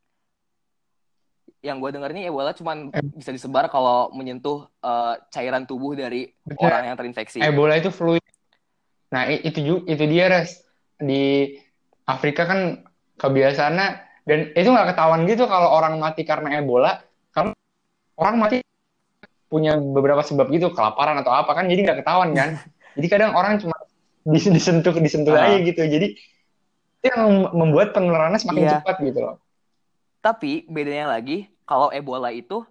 [1.64, 2.76] Yang gue denger nih Ebola cuma
[3.16, 6.68] bisa disebar kalau menyentuh eh, cairan tubuh dari Betul.
[6.68, 7.40] orang yang terinfeksi.
[7.40, 8.20] Ebola itu fluid.
[9.10, 10.60] Nah, itu ju- itu dia res
[10.98, 11.56] di
[12.04, 12.84] Afrika kan
[13.16, 13.88] kebiasaannya
[14.24, 17.00] dan itu nggak ketahuan gitu kalau orang mati karena Ebola
[17.32, 17.56] karena
[18.16, 18.58] orang mati
[19.48, 22.60] punya beberapa sebab gitu kelaparan atau apa kan jadi nggak ketahuan kan
[23.00, 23.76] jadi kadang orang cuma
[24.26, 25.46] dis- disentuh disentuh Ah.
[25.46, 28.72] aja gitu jadi itu yang mem- membuat penularannya semakin Iya.
[28.82, 29.36] cepat gitu loh
[30.20, 32.64] Tapi bedanya lagi, kalau Ebola itu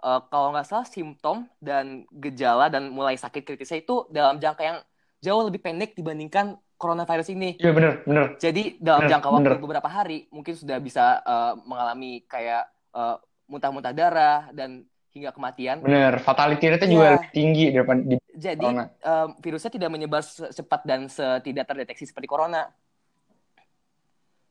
[0.00, 4.78] eh, kalau nggak salah simptom dan gejala dan mulai sakit kritisnya itu dalam jangka yang
[5.18, 7.56] jauh lebih pendek dibandingkan coronavirus ini.
[7.56, 9.60] iya bener bener Jadi dalam Bener, jangka waktu bener.
[9.60, 15.80] beberapa hari mungkin sudah bisa eh, mengalami kayak eh, muntah-muntah darah dan hingga kematian.
[15.80, 17.32] bener fatality rate-nya juga Iya.
[17.32, 22.68] tinggi daripada di Jadi corona eh, virusnya tidak menyebar secepat dan setidak terdeteksi seperti corona.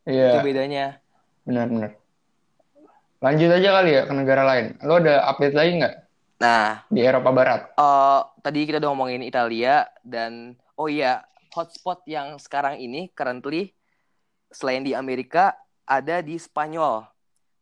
[0.06, 0.86] iya Itu bedanya.
[1.46, 1.92] benar benar
[3.26, 5.96] lanjut aja kali ya ke negara lain lo ada update lagi nggak
[6.36, 11.24] Nah, di Eropa Barat eh tadi kita udah ngomongin Italia dan oh iya
[11.56, 13.72] hotspot yang sekarang ini currently
[14.52, 15.56] selain di Amerika
[15.88, 17.08] ada di Spanyol.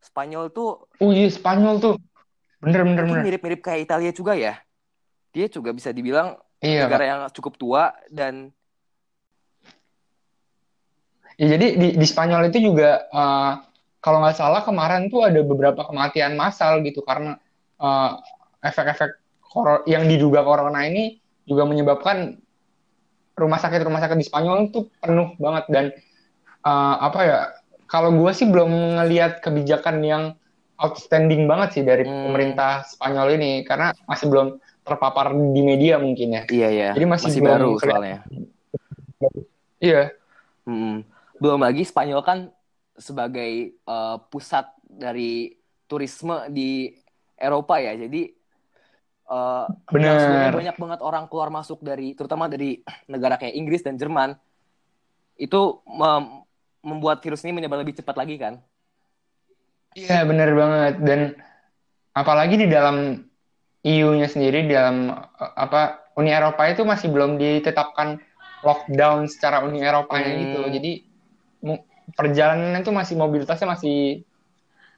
[0.01, 1.95] Spanyol tuh oh iya Spanyol tuh
[2.59, 4.57] bener bener bener mirip-mirip kayak Italia juga ya.
[5.29, 7.09] Dia juga bisa dibilang iya negara Kak.
[7.13, 8.51] yang cukup tua dan
[11.33, 13.57] Ya, jadi di, di Spanyol itu juga uh,
[14.03, 17.39] kalau nggak salah kemarin tuh ada beberapa kematian massal gitu karena
[17.79, 18.19] uh,
[18.59, 19.23] efek-efek
[19.87, 22.35] yang diduga corona ini juga menyebabkan
[23.39, 25.85] rumah sakit rumah sakit di Spanyol itu penuh banget dan
[26.67, 27.39] uh, apa ya
[27.87, 30.23] kalau gue sih belum ngelihat kebijakan yang
[30.81, 32.29] outstanding banget sih dari hmm.
[32.29, 34.47] pemerintah Spanyol ini karena masih belum
[34.83, 36.43] terpapar di media mungkin ya.
[36.49, 36.89] Iya iya.
[36.91, 38.19] Jadi masih, masih baru soalnya.
[39.79, 40.11] Iya.
[40.67, 41.07] Hmm.
[41.39, 42.51] Belum lagi Spanyol kan
[42.97, 45.57] sebagai uh, pusat dari
[45.89, 46.93] turisme di
[47.37, 47.97] Eropa ya.
[47.97, 48.29] Jadi
[49.29, 50.53] uh, Benar.
[50.53, 54.37] banyak banget orang keluar masuk dari terutama dari negara kayak Inggris dan Jerman
[55.37, 56.45] itu mem
[56.83, 58.59] membuat virus ini menyebar lebih cepat lagi kan?
[59.95, 61.19] Iya benar banget dan
[62.11, 63.23] apalagi di dalam
[63.87, 68.19] EU-nya sendiri di dalam apa Uni Eropa itu masih belum ditetapkan
[68.63, 70.35] lockdown secara Uni Eropa hmm.
[70.39, 70.61] gitu.
[70.79, 70.91] Jadi
[72.13, 74.27] perjalanan itu masih mobilitasnya masih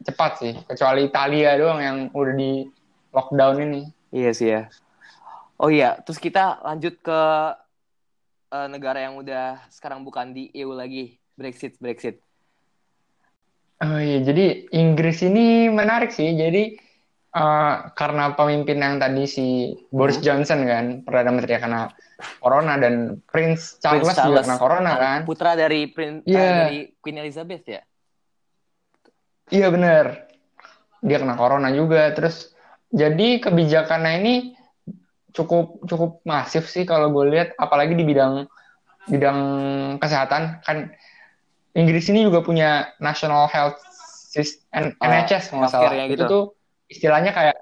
[0.04, 2.52] cepat sih, kecuali Italia doang yang udah di
[3.14, 3.82] lockdown ini.
[4.12, 4.62] Iya sih ya.
[5.56, 7.22] Oh iya, terus kita lanjut ke
[8.52, 12.20] uh, negara yang udah sekarang bukan di EU lagi, Brexit, Brexit.
[13.80, 16.32] Oh iya, jadi Inggris ini menarik sih.
[16.36, 16.80] Jadi
[17.36, 20.26] uh, karena pemimpin yang tadi si Boris hmm.
[20.26, 21.92] Johnson kan, perdana menteri kena
[22.40, 25.20] corona dan Prince Charles, Prince Charles juga kena corona kan.
[25.28, 26.40] Putra dari Prince yeah.
[26.40, 27.82] uh, dari Queen Elizabeth ya.
[29.52, 30.32] Iya benar.
[31.04, 32.10] Dia kena corona juga.
[32.16, 32.56] Terus
[32.90, 34.36] jadi kebijakannya ini
[35.36, 38.48] cukup cukup masif sih kalau gue lihat, apalagi di bidang
[39.06, 39.40] bidang
[40.02, 40.90] kesehatan kan
[41.76, 43.78] Inggris ini juga punya National Health
[44.32, 45.92] System, NHS nggak salah.
[46.08, 46.16] Gitu.
[46.16, 46.44] Itu tuh
[46.90, 47.58] istilahnya kayak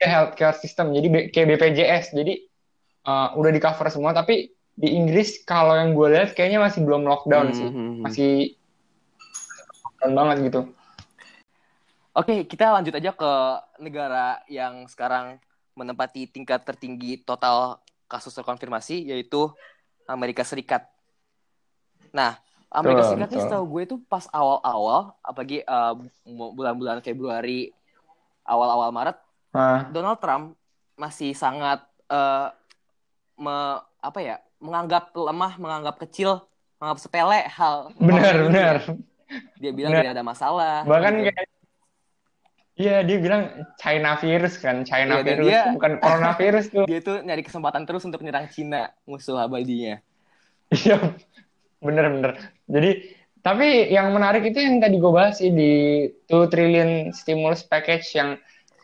[0.00, 2.16] healthcare system, jadi kayak BPJS.
[2.16, 2.48] Jadi
[3.04, 4.48] uh, udah di cover semua, tapi
[4.80, 8.00] di Inggris kalau yang gue lihat kayaknya masih belum lockdown hmm, sih, hmm, hmm.
[8.00, 8.32] masih
[9.84, 10.60] lockdown banget gitu.
[12.10, 13.32] Oke, kita lanjut aja ke
[13.78, 15.38] negara yang sekarang
[15.78, 17.78] menempati tingkat tertinggi total
[18.10, 19.46] kasus terkonfirmasi, yaitu
[20.10, 20.90] Amerika Serikat.
[22.10, 22.34] Nah,
[22.66, 25.94] Amerika Serikat ini setahu gue itu pas awal-awal, apalagi uh,
[26.26, 27.70] bulan-bulan Februari,
[28.50, 29.16] awal-awal Maret,
[29.54, 29.86] uh.
[29.94, 30.58] Donald Trump
[30.98, 32.50] masih sangat uh,
[33.38, 36.42] me, apa ya, menganggap lemah, menganggap kecil,
[36.82, 37.94] menganggap sepele hal.
[37.96, 38.76] Benar, benar.
[39.62, 40.74] Dia bilang tidak ada masalah.
[40.84, 41.30] Bahkan gitu.
[41.30, 41.48] kayak
[42.80, 43.42] Iya, dia bilang
[43.76, 46.84] China virus kan, China ya, virus dia, bukan coronavirus tuh.
[46.90, 50.00] Dia tuh nyari kesempatan terus untuk menyerang Cina, musuh abadinya.
[50.72, 50.96] Iya,
[51.84, 52.40] bener-bener.
[52.64, 58.06] Jadi tapi yang menarik itu yang tadi gue bahas sih di 2 trillion stimulus package
[58.12, 58.36] yang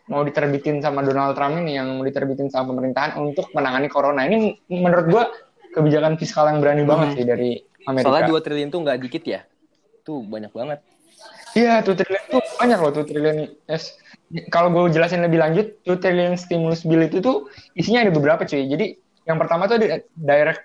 [0.09, 4.25] mau diterbitin sama Donald Trump ini yang mau diterbitin sama pemerintahan untuk menangani corona.
[4.25, 5.25] Ini menurut gue
[5.77, 6.91] kebijakan fiskal yang berani hmm.
[6.91, 7.51] banget sih dari
[7.85, 8.09] Amerika.
[8.09, 9.41] Soalnya 2 triliun tuh nggak dikit ya.
[10.07, 10.79] Tuh banyak banget.
[11.53, 13.37] Iya, 2 triliun tuh banyak loh 2 triliun.
[13.69, 13.99] Yes.
[14.49, 18.65] Kalau gue jelasin lebih lanjut, 2 triliun stimulus bill itu tuh isinya ada beberapa cuy.
[18.73, 19.83] Jadi yang pertama tuh
[20.17, 20.63] direct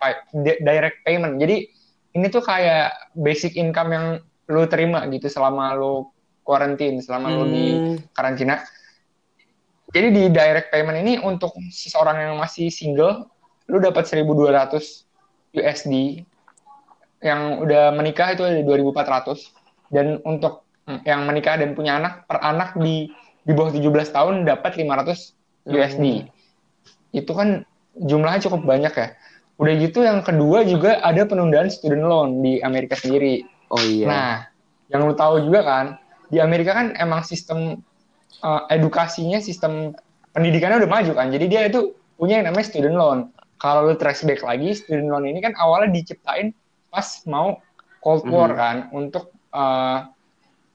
[0.62, 1.41] direct payment.
[1.41, 1.81] Jadi
[2.12, 4.06] ini tuh kayak basic income yang
[4.52, 6.12] lu terima gitu selama lu
[6.43, 7.38] quarantine, selama hmm.
[7.38, 7.95] lu di hmm.
[8.12, 8.56] karantina.
[9.91, 13.28] Jadi di direct payment ini untuk seseorang yang masih single,
[13.67, 16.24] lu dapat 1.200 USD.
[17.21, 19.52] Yang udah menikah itu ada 2.400.
[19.91, 20.63] Dan untuk
[21.04, 23.12] yang menikah dan punya anak, per anak di
[23.43, 26.06] di bawah 17 tahun dapat 500 USD.
[26.24, 26.30] Hmm.
[27.12, 27.67] Itu kan
[28.00, 29.08] jumlahnya cukup banyak ya.
[29.58, 33.46] Udah gitu yang kedua juga ada penundaan student loan di Amerika sendiri.
[33.72, 34.06] Oh iya.
[34.08, 34.34] Nah,
[34.92, 35.86] yang lu tahu juga kan,
[36.32, 37.80] di Amerika kan emang sistem
[38.44, 39.96] uh, edukasinya, sistem
[40.32, 41.28] pendidikannya udah maju kan.
[41.30, 43.20] Jadi dia itu punya yang namanya student loan.
[43.62, 46.56] Kalau lu trace back lagi, student loan ini kan awalnya diciptain
[46.92, 47.62] pas mau
[48.02, 48.60] Cold War mm -hmm.
[48.60, 50.10] kan untuk uh,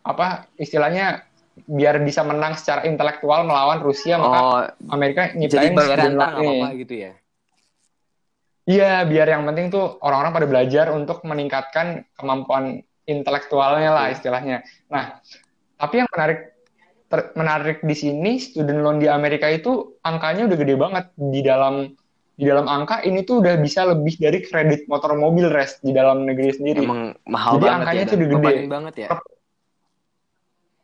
[0.07, 1.27] apa istilahnya
[1.67, 4.41] biar bisa menang secara intelektual melawan Rusia oh, maka
[4.93, 6.59] Amerika nyiptain student loan ini.
[6.62, 7.12] Apa gitu ya.
[8.66, 14.66] Iya, biar yang penting tuh orang-orang pada belajar untuk meningkatkan kemampuan intelektualnya lah istilahnya.
[14.90, 15.22] Nah,
[15.79, 16.59] tapi yang menarik
[17.07, 21.94] ter, menarik di sini student loan di Amerika itu angkanya udah gede banget di dalam
[22.37, 26.29] di dalam angka ini tuh udah bisa lebih dari kredit motor mobil res di dalam
[26.29, 26.85] negeri sendiri.
[26.85, 28.55] Emang mahal Jadi banget angkanya ya, tuh udah gede.
[28.68, 29.09] banget ya.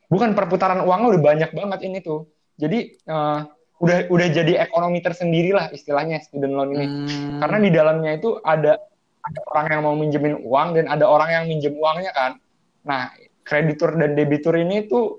[0.08, 2.30] Bukan perputaran uangnya udah banyak banget ini tuh.
[2.56, 3.44] Jadi uh,
[3.82, 6.86] udah udah jadi ekonomi tersendiri lah istilahnya student loan ini.
[6.86, 7.42] Hmm.
[7.42, 8.78] karena di dalamnya itu ada
[9.22, 12.38] ada orang yang mau minjemin uang dan ada orang yang minjem uangnya kan.
[12.86, 13.10] Nah
[13.42, 15.18] kreditur dan debitur ini tuh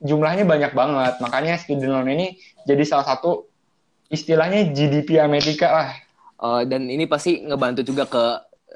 [0.00, 1.20] jumlahnya banyak banget.
[1.20, 3.44] Makanya student loan ini jadi salah satu
[4.08, 5.90] istilahnya GDP Amerika lah.
[6.38, 8.24] Uh, dan ini pasti ngebantu juga ke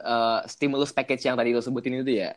[0.03, 2.37] uh, stimulus package yang tadi lo sebutin itu ya?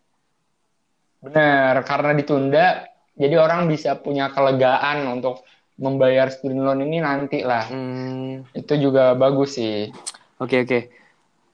[1.26, 2.86] Benar, karena ditunda,
[3.18, 5.42] jadi orang bisa punya kelegaan untuk
[5.76, 7.68] membayar student loan ini nanti lah.
[7.68, 9.92] Hmm, Itu juga bagus sih.
[10.40, 10.80] oke oke.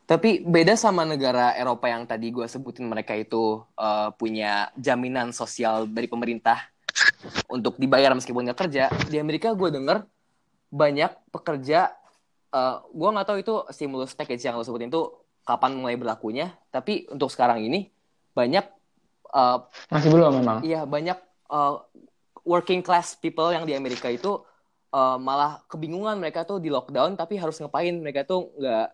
[0.05, 5.87] Tapi beda sama negara Eropa yang tadi gue sebutin mereka itu eh, punya jaminan sosial
[5.87, 6.59] dari pemerintah
[7.47, 8.91] untuk dibayar meskipun nggak kerja.
[9.07, 10.03] Di Amerika gue denger
[10.67, 11.95] banyak pekerja,
[12.51, 15.07] eh gue nggak tahu itu stimulus package yang lo sebutin itu
[15.47, 16.53] kapan mulai berlakunya.
[16.69, 17.87] Tapi untuk sekarang ini
[18.35, 18.65] banyak
[19.31, 19.57] eh,
[19.89, 20.59] Masih belum memang.
[20.61, 21.87] Iya banyak uh,
[22.43, 24.41] working class people yang di Amerika itu
[24.91, 28.87] uh, malah kebingungan mereka tuh di lockdown tapi harus ngapain mereka tuh nggak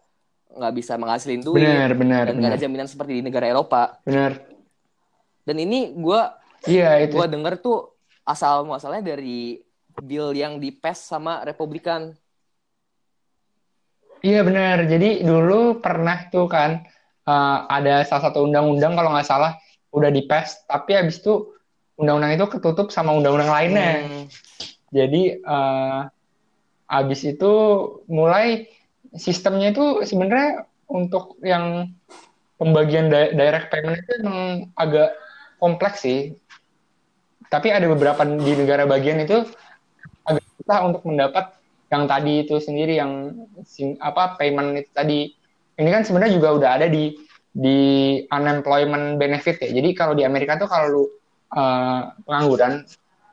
[0.48, 4.40] nggak bisa menghasilin duit Benar, benar, dan nggak ada jaminan seperti di negara Eropa Benar.
[5.44, 6.22] dan ini gue
[6.68, 7.14] Iya, itu.
[7.16, 7.94] gua denger tuh
[8.26, 9.62] asal muasalnya dari
[9.98, 12.12] bill yang di pass sama Republikan
[14.18, 14.90] Iya benar.
[14.90, 16.82] Jadi dulu pernah tuh kan
[17.24, 19.54] eh, ada salah satu undang-undang kalau nggak salah
[19.94, 21.54] udah di pass, tapi habis itu
[21.98, 24.06] undang-undang itu ketutup sama undang-undang lainnya.
[24.06, 24.24] Hmm,
[24.94, 26.00] Jadi eh,
[26.88, 27.52] habis itu
[28.08, 28.70] mulai
[29.18, 31.92] sistemnya itu sebenarnya untuk yang
[32.56, 34.40] pembagian di- direct payment itu emang
[34.78, 35.18] agak
[35.60, 36.38] kompleks sih.
[37.48, 39.44] Tapi ada beberapa di negara bagian itu
[40.28, 41.56] agak susah untuk mendapat
[41.88, 43.32] yang tadi itu sendiri yang
[44.04, 45.20] apa payment itu tadi.
[45.78, 47.16] Ini kan sebenarnya juga udah ada di
[47.58, 47.80] di
[48.30, 49.70] unemployment benefit ya.
[49.72, 51.04] Jadi kalau di Amerika tuh kalau lu
[51.52, 52.84] eh, pengangguran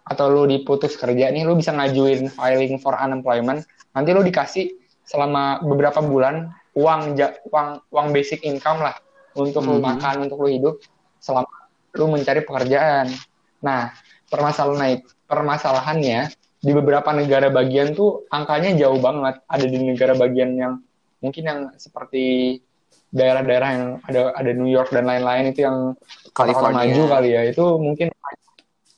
[0.04, 3.64] atau lu diputus kerja nih, lu bisa ngajuin filing for unemployment.
[3.96, 4.68] Nanti lu dikasih
[5.04, 8.96] selama beberapa bulan uang ja- uang uang basic income lah
[9.34, 9.84] untuk lu Mhm.
[9.84, 10.76] makan, untuk lu hidup
[11.22, 11.48] selama
[11.94, 13.08] lu mencari pekerjaan.
[13.64, 13.94] Nah,
[14.28, 16.28] permasalahan permasalahannya
[16.60, 19.40] di beberapa negara bagian tuh angkanya jauh banget.
[19.48, 20.80] Ada di negara bagian yang
[21.20, 22.58] mungkin yang seperti
[23.14, 25.94] daerah-daerah yang ada ada New York dan lain-lain itu yang
[26.34, 26.78] kota-kota California.
[26.82, 27.42] maju kali ya.
[27.46, 28.10] Itu mungkin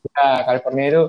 [0.09, 1.03] ya California itu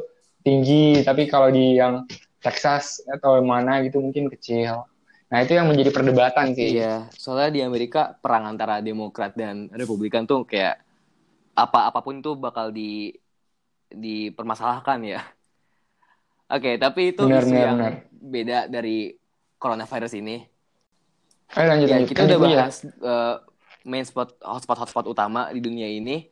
[0.44, 2.04] tinggi, tapi kalau di yang
[2.44, 4.84] Texas atau mana gitu mungkin kecil.
[5.28, 6.80] Nah, itu yang menjadi perdebatan sih.
[6.80, 10.80] Iya, soalnya di Amerika perang antara Demokrat dan Republikan tuh kayak
[11.52, 13.12] apa apa pun tuh bakal di
[13.92, 15.22] dipermasalahkan ya.
[16.48, 17.94] Oke, tapi itu Benar, isu benar, yang benar.
[18.08, 18.98] beda dari
[19.60, 20.57] coronavirus ini.
[21.50, 22.10] Ayo lanjut, Ya, lanjut.
[22.10, 22.44] kita udah ya.
[22.60, 23.36] bahas eh,
[23.84, 26.28] main spot hotspot hotspot utama di dunia ini.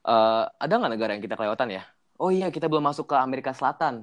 [0.00, 1.82] Eh, ada nggak negara yang kita kelewatan ya?
[2.16, 4.02] Oh iya, kita belum masuk ke Amerika Selatan.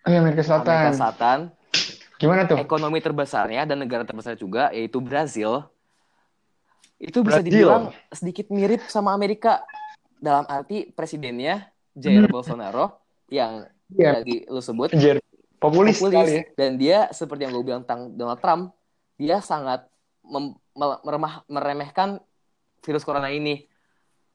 [0.00, 0.70] Oh, iya, Amerika Selatan.
[0.70, 1.38] Amerika Selatan,
[2.14, 2.56] Gimana tuh?
[2.56, 5.66] ekonomi terbesarnya dan negara terbesar juga yaitu Brazil.
[6.96, 7.50] Itu bisa Brazil.
[7.66, 9.66] dibilang sedikit mirip sama Amerika
[10.16, 12.96] dalam arti presidennya Jair Bolsonaro
[13.28, 14.00] yang Hmm.
[14.00, 14.10] Iya.
[14.16, 15.20] tadi lu sebut Anjir.
[15.64, 16.42] Populis, populis sekali ya.
[16.60, 18.76] dan dia seperti yang gue bilang tentang Donald Trump
[19.16, 19.88] dia sangat
[21.00, 22.20] meremah- meremehkan
[22.84, 23.64] virus corona ini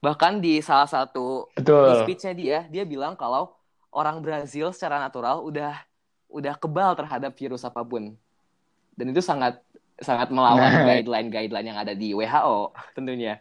[0.01, 2.01] bahkan di salah satu Betul.
[2.01, 3.53] speech-nya dia dia bilang kalau
[3.93, 5.75] orang Brazil secara natural udah
[6.31, 8.15] udah kebal terhadap virus apa pun
[8.97, 9.59] dan itu sangat
[9.99, 13.37] sangat melawan guideline-guideline yang ada di WHO tentunya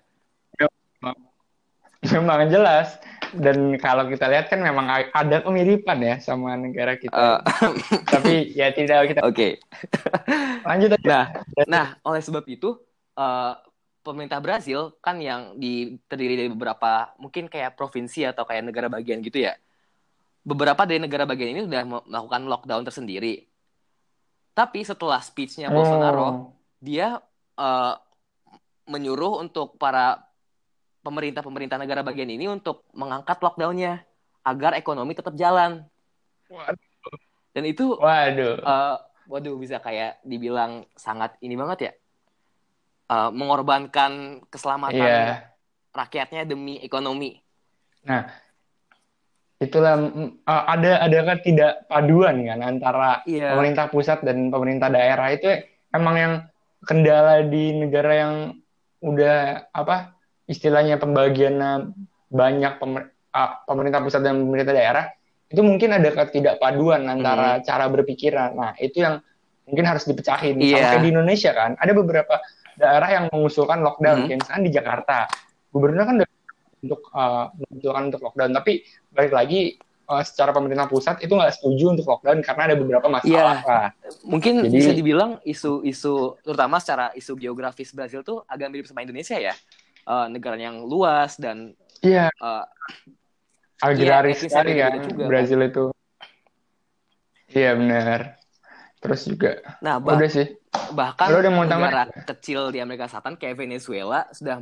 [2.14, 2.98] Memang jelas.
[3.28, 7.44] Dan kalau kita lihat kan memang ada kemiripan ya sama negara kita.
[7.44, 7.72] Eh,
[8.16, 9.60] Tapi ya tidak kita oke
[10.68, 11.04] lanjut aja.
[11.04, 11.24] Nah,
[11.68, 12.72] nah oleh sebab itu
[13.12, 13.52] eh,
[14.00, 19.20] pemerintah Brazil kan yang di, terdiri dari beberapa mungkin kayak provinsi atau kayak negara bagian
[19.20, 19.52] gitu ya.
[20.40, 23.44] Beberapa dari negara bagian ini sudah melakukan lockdown tersendiri.
[24.56, 26.36] Tapi setelah speech-nya Bolsonaro, Oh.
[26.80, 27.20] dia
[27.60, 27.94] eh,
[28.88, 30.27] menyuruh untuk para
[31.08, 34.04] pemerintah-pemerintah negara bagian ini untuk mengangkat lockdown-nya
[34.44, 35.88] agar ekonomi tetap jalan.
[36.52, 37.16] Waduh.
[37.56, 38.60] Dan itu Waduh.
[38.60, 41.92] eh, waduh bisa kayak dibilang sangat ini banget ya.
[43.08, 45.48] Eh, mengorbankan keselamatan Iya.
[45.96, 47.40] rakyatnya demi ekonomi.
[49.58, 53.56] Itulah mm, uh, ada ada ketidakpaduan kan antara Iya.
[53.58, 55.50] pemerintah pusat dan pemerintah daerah itu
[55.90, 56.34] emang yang
[56.86, 58.34] kendala di negara yang
[59.02, 60.14] udah apa
[60.48, 61.92] istilahnya pembagiannya
[62.28, 65.04] banyak pemer- uh, pemerintah pusat dan pemerintah daerah
[65.48, 68.52] itu mungkin ada ketidakpaduan antara cara berpikiran.
[68.52, 69.20] Nah, itu yang
[69.64, 70.60] mungkin harus dipecahin.
[70.60, 70.76] Sama Iya.
[70.92, 72.34] kayak di Indonesia kan, ada beberapa
[72.76, 75.24] daerah yang mengusulkan lockdown, kayak misalkan di Jakarta.
[75.72, 76.16] Gubernur kan
[76.78, 79.60] untuk uh, mengusulkan untuk lockdown, tapi balik lagi
[80.04, 83.42] uh, secara pemerintah pusat itu nggak setuju untuk lockdown karena ada beberapa masalah Iya.
[83.64, 83.88] lah.
[84.28, 89.36] Mungkin Jadi- bisa dibilang isu-isu terutama secara isu geografis Brazil tuh agak mirip sama Indonesia
[89.36, 89.56] ya.
[90.08, 92.64] Eh, negara yang luas dan Iya, eh,
[93.84, 95.28] agraris sekali beda-beda kan juga, kan.
[95.28, 95.84] Brazil itu.
[97.52, 98.20] Iya benar.
[98.98, 100.48] Terus juga, nah bah- udah sih.
[100.96, 104.58] bahkan Lo udah mau negara kecil di Amerika Selatan kayak Venezuela sudah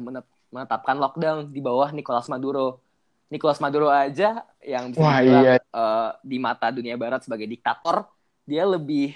[0.53, 2.83] menetapkan lockdown di bawah Nicolas Maduro.
[3.31, 5.57] Nicolas Maduro aja yang bisa Wah, dibilang iya.
[5.63, 8.07] eh, di mata dunia barat sebagai diktator,
[8.45, 9.15] dia lebih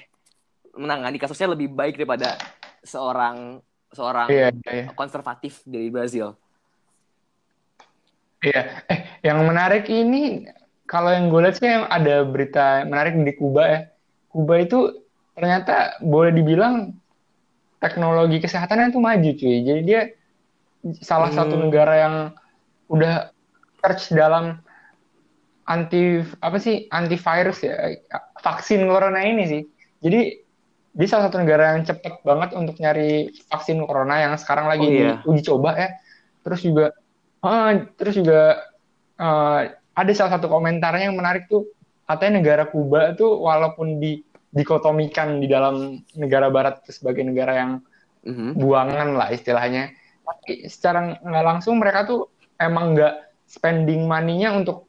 [0.79, 2.39] menangani kasusnya lebih baik daripada
[2.87, 3.61] seorang
[3.91, 4.85] seorang Iya, iya, iya.
[4.95, 6.39] konservatif dari Brazil.
[8.41, 8.63] Iya.
[8.89, 10.49] Eh, yang menarik ini
[10.89, 13.81] kalau yang gue lihat sih yang ada berita menarik di Kuba ya.
[14.33, 15.05] Kuba itu
[15.37, 16.97] ternyata boleh dibilang
[17.79, 19.57] teknologi kesehatannya tuh maju cuy.
[19.63, 20.01] Jadi dia
[21.05, 21.69] salah satu Hmm.
[21.69, 22.15] negara yang
[22.89, 23.29] udah
[23.81, 24.61] search dalam
[25.65, 27.77] anti apa sih antivirus ya
[28.41, 29.63] vaksin corona ini sih.
[30.01, 30.41] Jadi
[30.91, 34.91] dia salah satu negara yang cepet banget untuk nyari vaksin corona yang sekarang lagi Oh,
[34.91, 35.13] iya.
[35.23, 35.89] diuji coba ya.
[36.43, 36.87] Terus juga
[37.41, 38.41] ah, terus juga
[39.17, 41.69] eh, ada salah satu komentarnya yang menarik tuh
[42.05, 44.19] katanya negara Kuba tuh walaupun di
[44.51, 47.73] dikotomikan di dalam negara barat sebagai negara yang
[48.21, 48.59] Mhm.
[48.59, 49.95] buangan lah istilahnya.
[50.27, 52.29] Tapi secara nggak langsung mereka tuh
[52.61, 53.15] emang nggak
[53.49, 54.85] spending money-nya untuk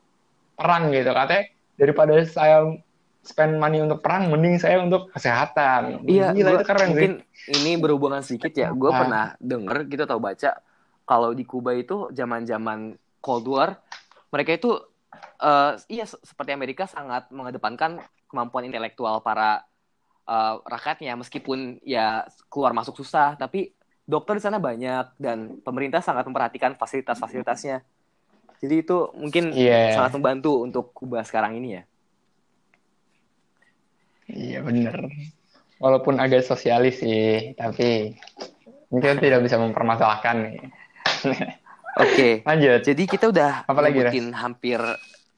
[0.53, 1.13] perang gitu.
[1.13, 1.47] Katanya
[1.77, 2.75] daripada saya
[3.21, 6.01] spend money untuk perang, mending saya untuk kesehatan.
[6.05, 6.89] Iya, Gila, gua- itu keren sih.
[6.89, 7.11] mungkin
[7.47, 8.73] ini berhubungan sedikit ya.
[8.73, 8.97] Gue Ah.
[8.97, 10.57] pernah denger gitu atau baca
[11.03, 13.69] kalau di Kuba itu zaman-zaman Cold War,
[14.29, 14.71] mereka itu
[15.37, 19.65] eh, iya se- seperti Amerika sangat mengedepankan kemampuan intelektual para
[20.23, 26.25] eh, rakyatnya meskipun ya keluar masuk susah, tapi dokter di sana banyak dan pemerintah sangat
[26.25, 27.81] memperhatikan fasilitas-fasilitasnya.
[28.61, 29.97] Jadi itu mungkin Iya.
[29.97, 31.83] sangat membantu untuk Kuba sekarang ini ya.
[34.31, 34.95] Iya bener.
[35.81, 38.15] Walaupun agak sosialis sih, tapi
[38.93, 40.57] mungkin tidak bisa mempermasalahkan nih.
[42.03, 42.29] Oke.
[42.47, 42.79] Lanjut.
[42.85, 44.79] Jadi kita udah Apa lagi, nyebutin hampir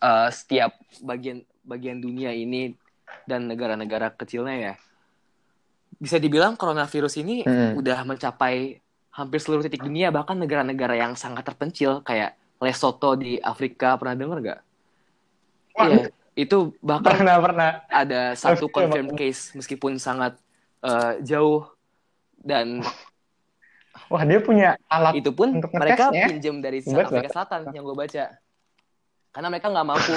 [0.04, 2.76] uh, setiap bagian bagian dunia ini
[3.26, 4.74] dan negara-negara kecilnya ya.
[5.98, 7.80] Bisa dibilang coronavirus ini Mm-mm.
[7.80, 8.84] udah mencapai
[9.14, 14.38] hampir seluruh titik dunia, bahkan negara-negara yang sangat terpencil kayak Lesotho di Afrika pernah denger
[14.41, 14.62] nggak?
[15.78, 17.72] Wah, Iya, itu bahkan Pernah pernah.
[17.86, 20.34] ada satu confirmed case meskipun sangat
[20.80, 21.70] uh, jauh
[22.36, 22.82] dan
[24.10, 25.14] Wah dia punya alat.
[25.16, 26.26] itu pun untuk mereka ngetesnya.
[26.28, 28.26] pinjam dari Hebat Afrika Selatan yang gue baca
[29.30, 30.16] karena mereka nggak mampu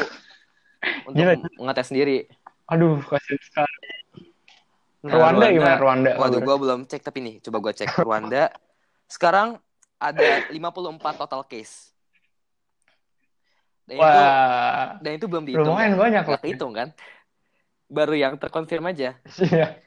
[1.09, 1.35] untuk Gila.
[1.63, 2.19] ngetes sendiri
[2.67, 3.79] Aduh kasihan sekali.
[5.03, 6.11] Nah, Rwanda gimana Rwanda?
[6.17, 8.51] waduh gue belum cek tapi nih coba gue cek Rwanda
[9.07, 9.61] sekarang
[9.97, 10.59] ada 54
[11.17, 11.95] total case
[13.87, 15.99] dan itu Wah, dan itu belum dihitung lumayan kan?
[15.99, 16.29] banyak loh.
[16.29, 16.89] nggak kehitung kan
[17.87, 19.79] baru yang terkonfirm aja Iya.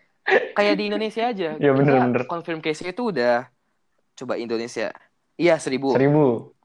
[0.54, 2.22] kayak di Indonesia aja Iya, bener, Kita bener.
[2.26, 3.50] confirm case itu udah
[4.16, 4.92] coba Indonesia
[5.36, 6.56] iya seribu Seribu.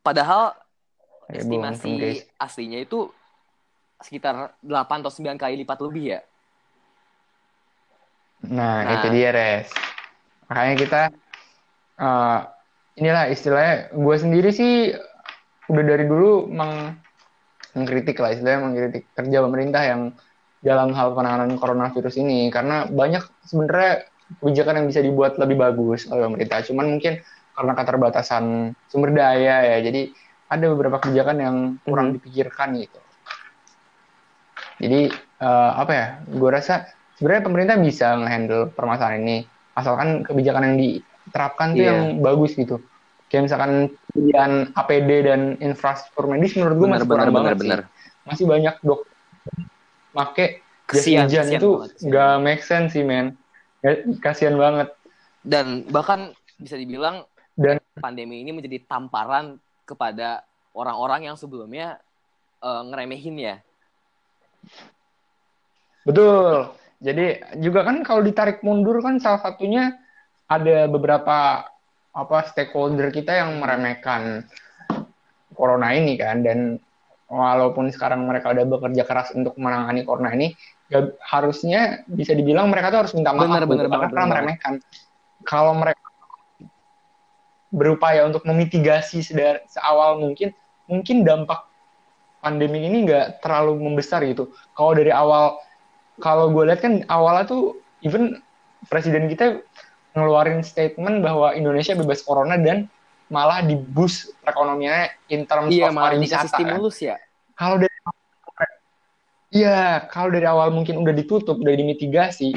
[0.00, 0.56] Padahal
[1.28, 1.92] Seribu estimasi
[2.34, 3.12] aslinya itu
[4.00, 6.20] sekitar 8 atau 9 kali lipat lebih ya.
[8.48, 8.92] Nah, Nah.
[8.96, 9.68] itu dia res.
[10.48, 11.00] Makanya kita
[11.98, 12.38] eh,
[12.96, 14.94] inilah istilahnya gue sendiri sih
[15.68, 16.96] udah dari dulu meng
[17.76, 20.02] mengkritik lah istilahnya mengkritik kerja pemerintah yang
[20.58, 24.08] dalam hal penanganan coronavirus ini karena banyak sebenarnya
[24.42, 26.60] kebijakan yang bisa dibuat lebih bagus oleh pemerintah.
[26.66, 27.22] Cuman mungkin
[27.54, 28.44] karena keterbatasan
[28.90, 30.12] sumber daya ya, jadi
[30.48, 32.14] ada beberapa kebijakan yang kurang Mhm.
[32.20, 33.00] dipikirkan gitu.
[34.78, 35.00] Jadi
[35.38, 36.06] eh, apa ya?
[36.26, 39.38] Gue rasa sebenarnya pemerintah bisa ngehandle permasalahan ini
[39.74, 41.90] asalkan kebijakan yang diterapkan tuh Iya.
[41.94, 42.82] yang bagus gitu.
[43.28, 43.72] Kayak misalkan
[44.16, 47.70] pilihan APD dan infrastruktur medis menurut gue Bener masih bener kurang bener banget sih.
[48.24, 49.00] Masih banyak dok
[50.16, 50.46] make
[50.88, 51.70] jas Kesian, hujan kesian itu
[52.08, 53.36] nggak make sense sih men.
[53.84, 54.88] Ya, Kasian banget.
[55.44, 62.00] Dan bahkan bisa dibilang Dan pandemi ini menjadi tamparan kepada orang-orang yang sebelumnya
[62.64, 63.56] eh, ngeremehin ya.
[66.08, 66.72] Betul.
[66.98, 67.26] Jadi
[67.62, 69.94] juga kan kalau ditarik mundur kan salah satunya
[70.48, 71.68] ada beberapa
[72.14, 74.48] apa stakeholder kita yang meremehkan
[75.54, 76.78] corona ini kan dan
[77.28, 80.56] walaupun sekarang mereka udah bekerja keras untuk menangani corona ini
[80.88, 84.28] gak- harusnya bisa dibilang mereka tuh harus minta maaf Bener, gitu, bener karena banget, bener
[84.32, 84.72] meremehkan.
[85.44, 86.08] Kalau mereka
[87.68, 90.56] berupaya untuk memitigasi sedar seawal mungkin
[90.88, 91.68] mungkin dampak
[92.40, 94.48] pandemi ini nggak terlalu membesar gitu.
[94.72, 95.60] Kalau dari awal,
[96.16, 98.40] kalau gue lihat kan awalnya tuh even
[98.88, 99.60] presiden kita
[100.12, 102.88] ngeluarin statement bahwa Indonesia bebas corona dan
[103.28, 106.52] malah di boost perekonomiannya in terms Iya of malah pariwisata kan.
[106.56, 107.16] stimulus ya.
[107.52, 107.92] Kalau dari
[109.48, 112.52] Iya, kalau dari awal mungkin udah ditutup, udah dimitigasi,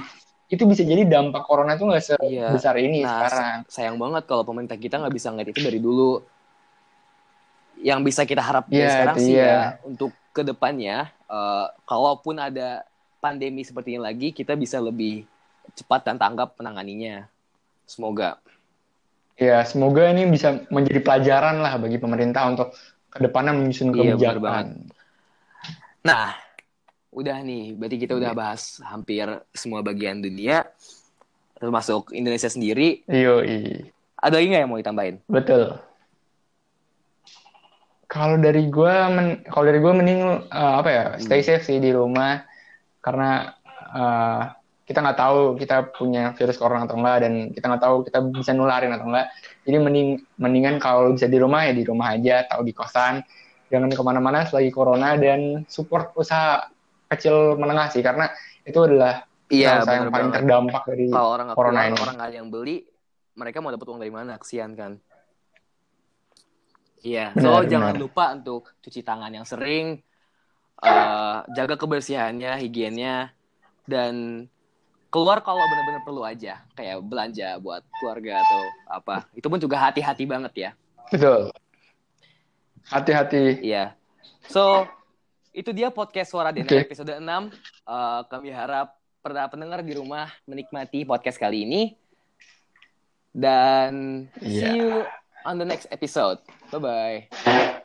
[0.52, 2.52] itu bisa jadi dampak corona tuh nggak Iya.
[2.52, 3.58] sebesar ini Nah, sekarang.
[3.72, 6.20] sayang banget kalau pemerintah kita nggak bisa ngeliat itu dari dulu.
[7.80, 9.47] Yang bisa kita harap dari Iya, sekarang itu sih iya.
[9.47, 12.84] ya untuk ke depannya, eh, kalaupun ada
[13.24, 15.24] pandemi seperti ini lagi, kita bisa lebih
[15.72, 17.24] cepat dan tanggap menanganinya.
[17.86, 18.40] Semoga.
[19.42, 22.78] ya semoga ini bisa menjadi pelajaran lah bagi pemerintah untuk
[23.10, 24.40] ke depannya menyusun Iya, kebijakan.
[24.40, 24.66] banget.
[26.06, 26.34] Nah,
[27.14, 30.66] udah nih, berarti kita udah bahas hampir semua bagian dunia,
[31.58, 33.04] termasuk Indonesia sendiri.
[33.10, 35.16] Yoi, Ada lagi nggak yang mau ditambahin?
[35.26, 35.82] betul.
[38.12, 40.22] Kalau dari gua, men- kalau dari gua mending
[40.52, 42.44] eh, apa ya, stay safe sih di rumah
[43.00, 43.56] karena
[43.96, 44.42] eh,
[44.92, 48.52] kita nggak tahu kita punya virus corona atau enggak dan kita nggak tahu kita bisa
[48.52, 49.32] nularin atau enggak.
[49.64, 53.24] Jadi mending mendingan kalau bisa di rumah ya di rumah aja atau di kosan.
[53.72, 56.68] Jangan ke mana-mana selagi corona dan support usaha
[57.08, 58.28] kecil menengah sih karena
[58.68, 62.00] itu adalah Iya, usaha yang bener paling terdampak dari Kalau orang corona keluar, ini.
[62.04, 62.78] orang nggak ada yang beli,
[63.36, 64.39] mereka mau dapat uang dari mana?
[64.39, 64.92] Kesian kan?
[67.02, 68.00] Iya, so Benar, jangan benar.
[68.00, 70.00] lupa untuk cuci tangan yang sering,
[70.80, 73.34] eh, jaga kebersihannya, higiennya,
[73.89, 74.46] dan
[75.12, 79.16] keluar kalau benar-benar perlu aja, kayak belanja buat keluarga atau apa.
[79.36, 80.70] Itu pun juga hati-hati banget ya.
[81.12, 81.51] Betul.
[82.88, 83.59] Hati-hati.
[83.62, 83.93] Iya.
[84.47, 84.88] So,
[85.51, 86.88] itu dia podcast Suara Dena Oke.
[86.88, 87.51] episode 6.
[87.84, 91.82] Eh, kami harap para pendengar di rumah menikmati podcast kali ini.
[93.32, 94.64] Dan Iya.
[94.64, 94.91] see you
[95.43, 96.39] on the next episode.
[96.72, 97.81] Bye-bye.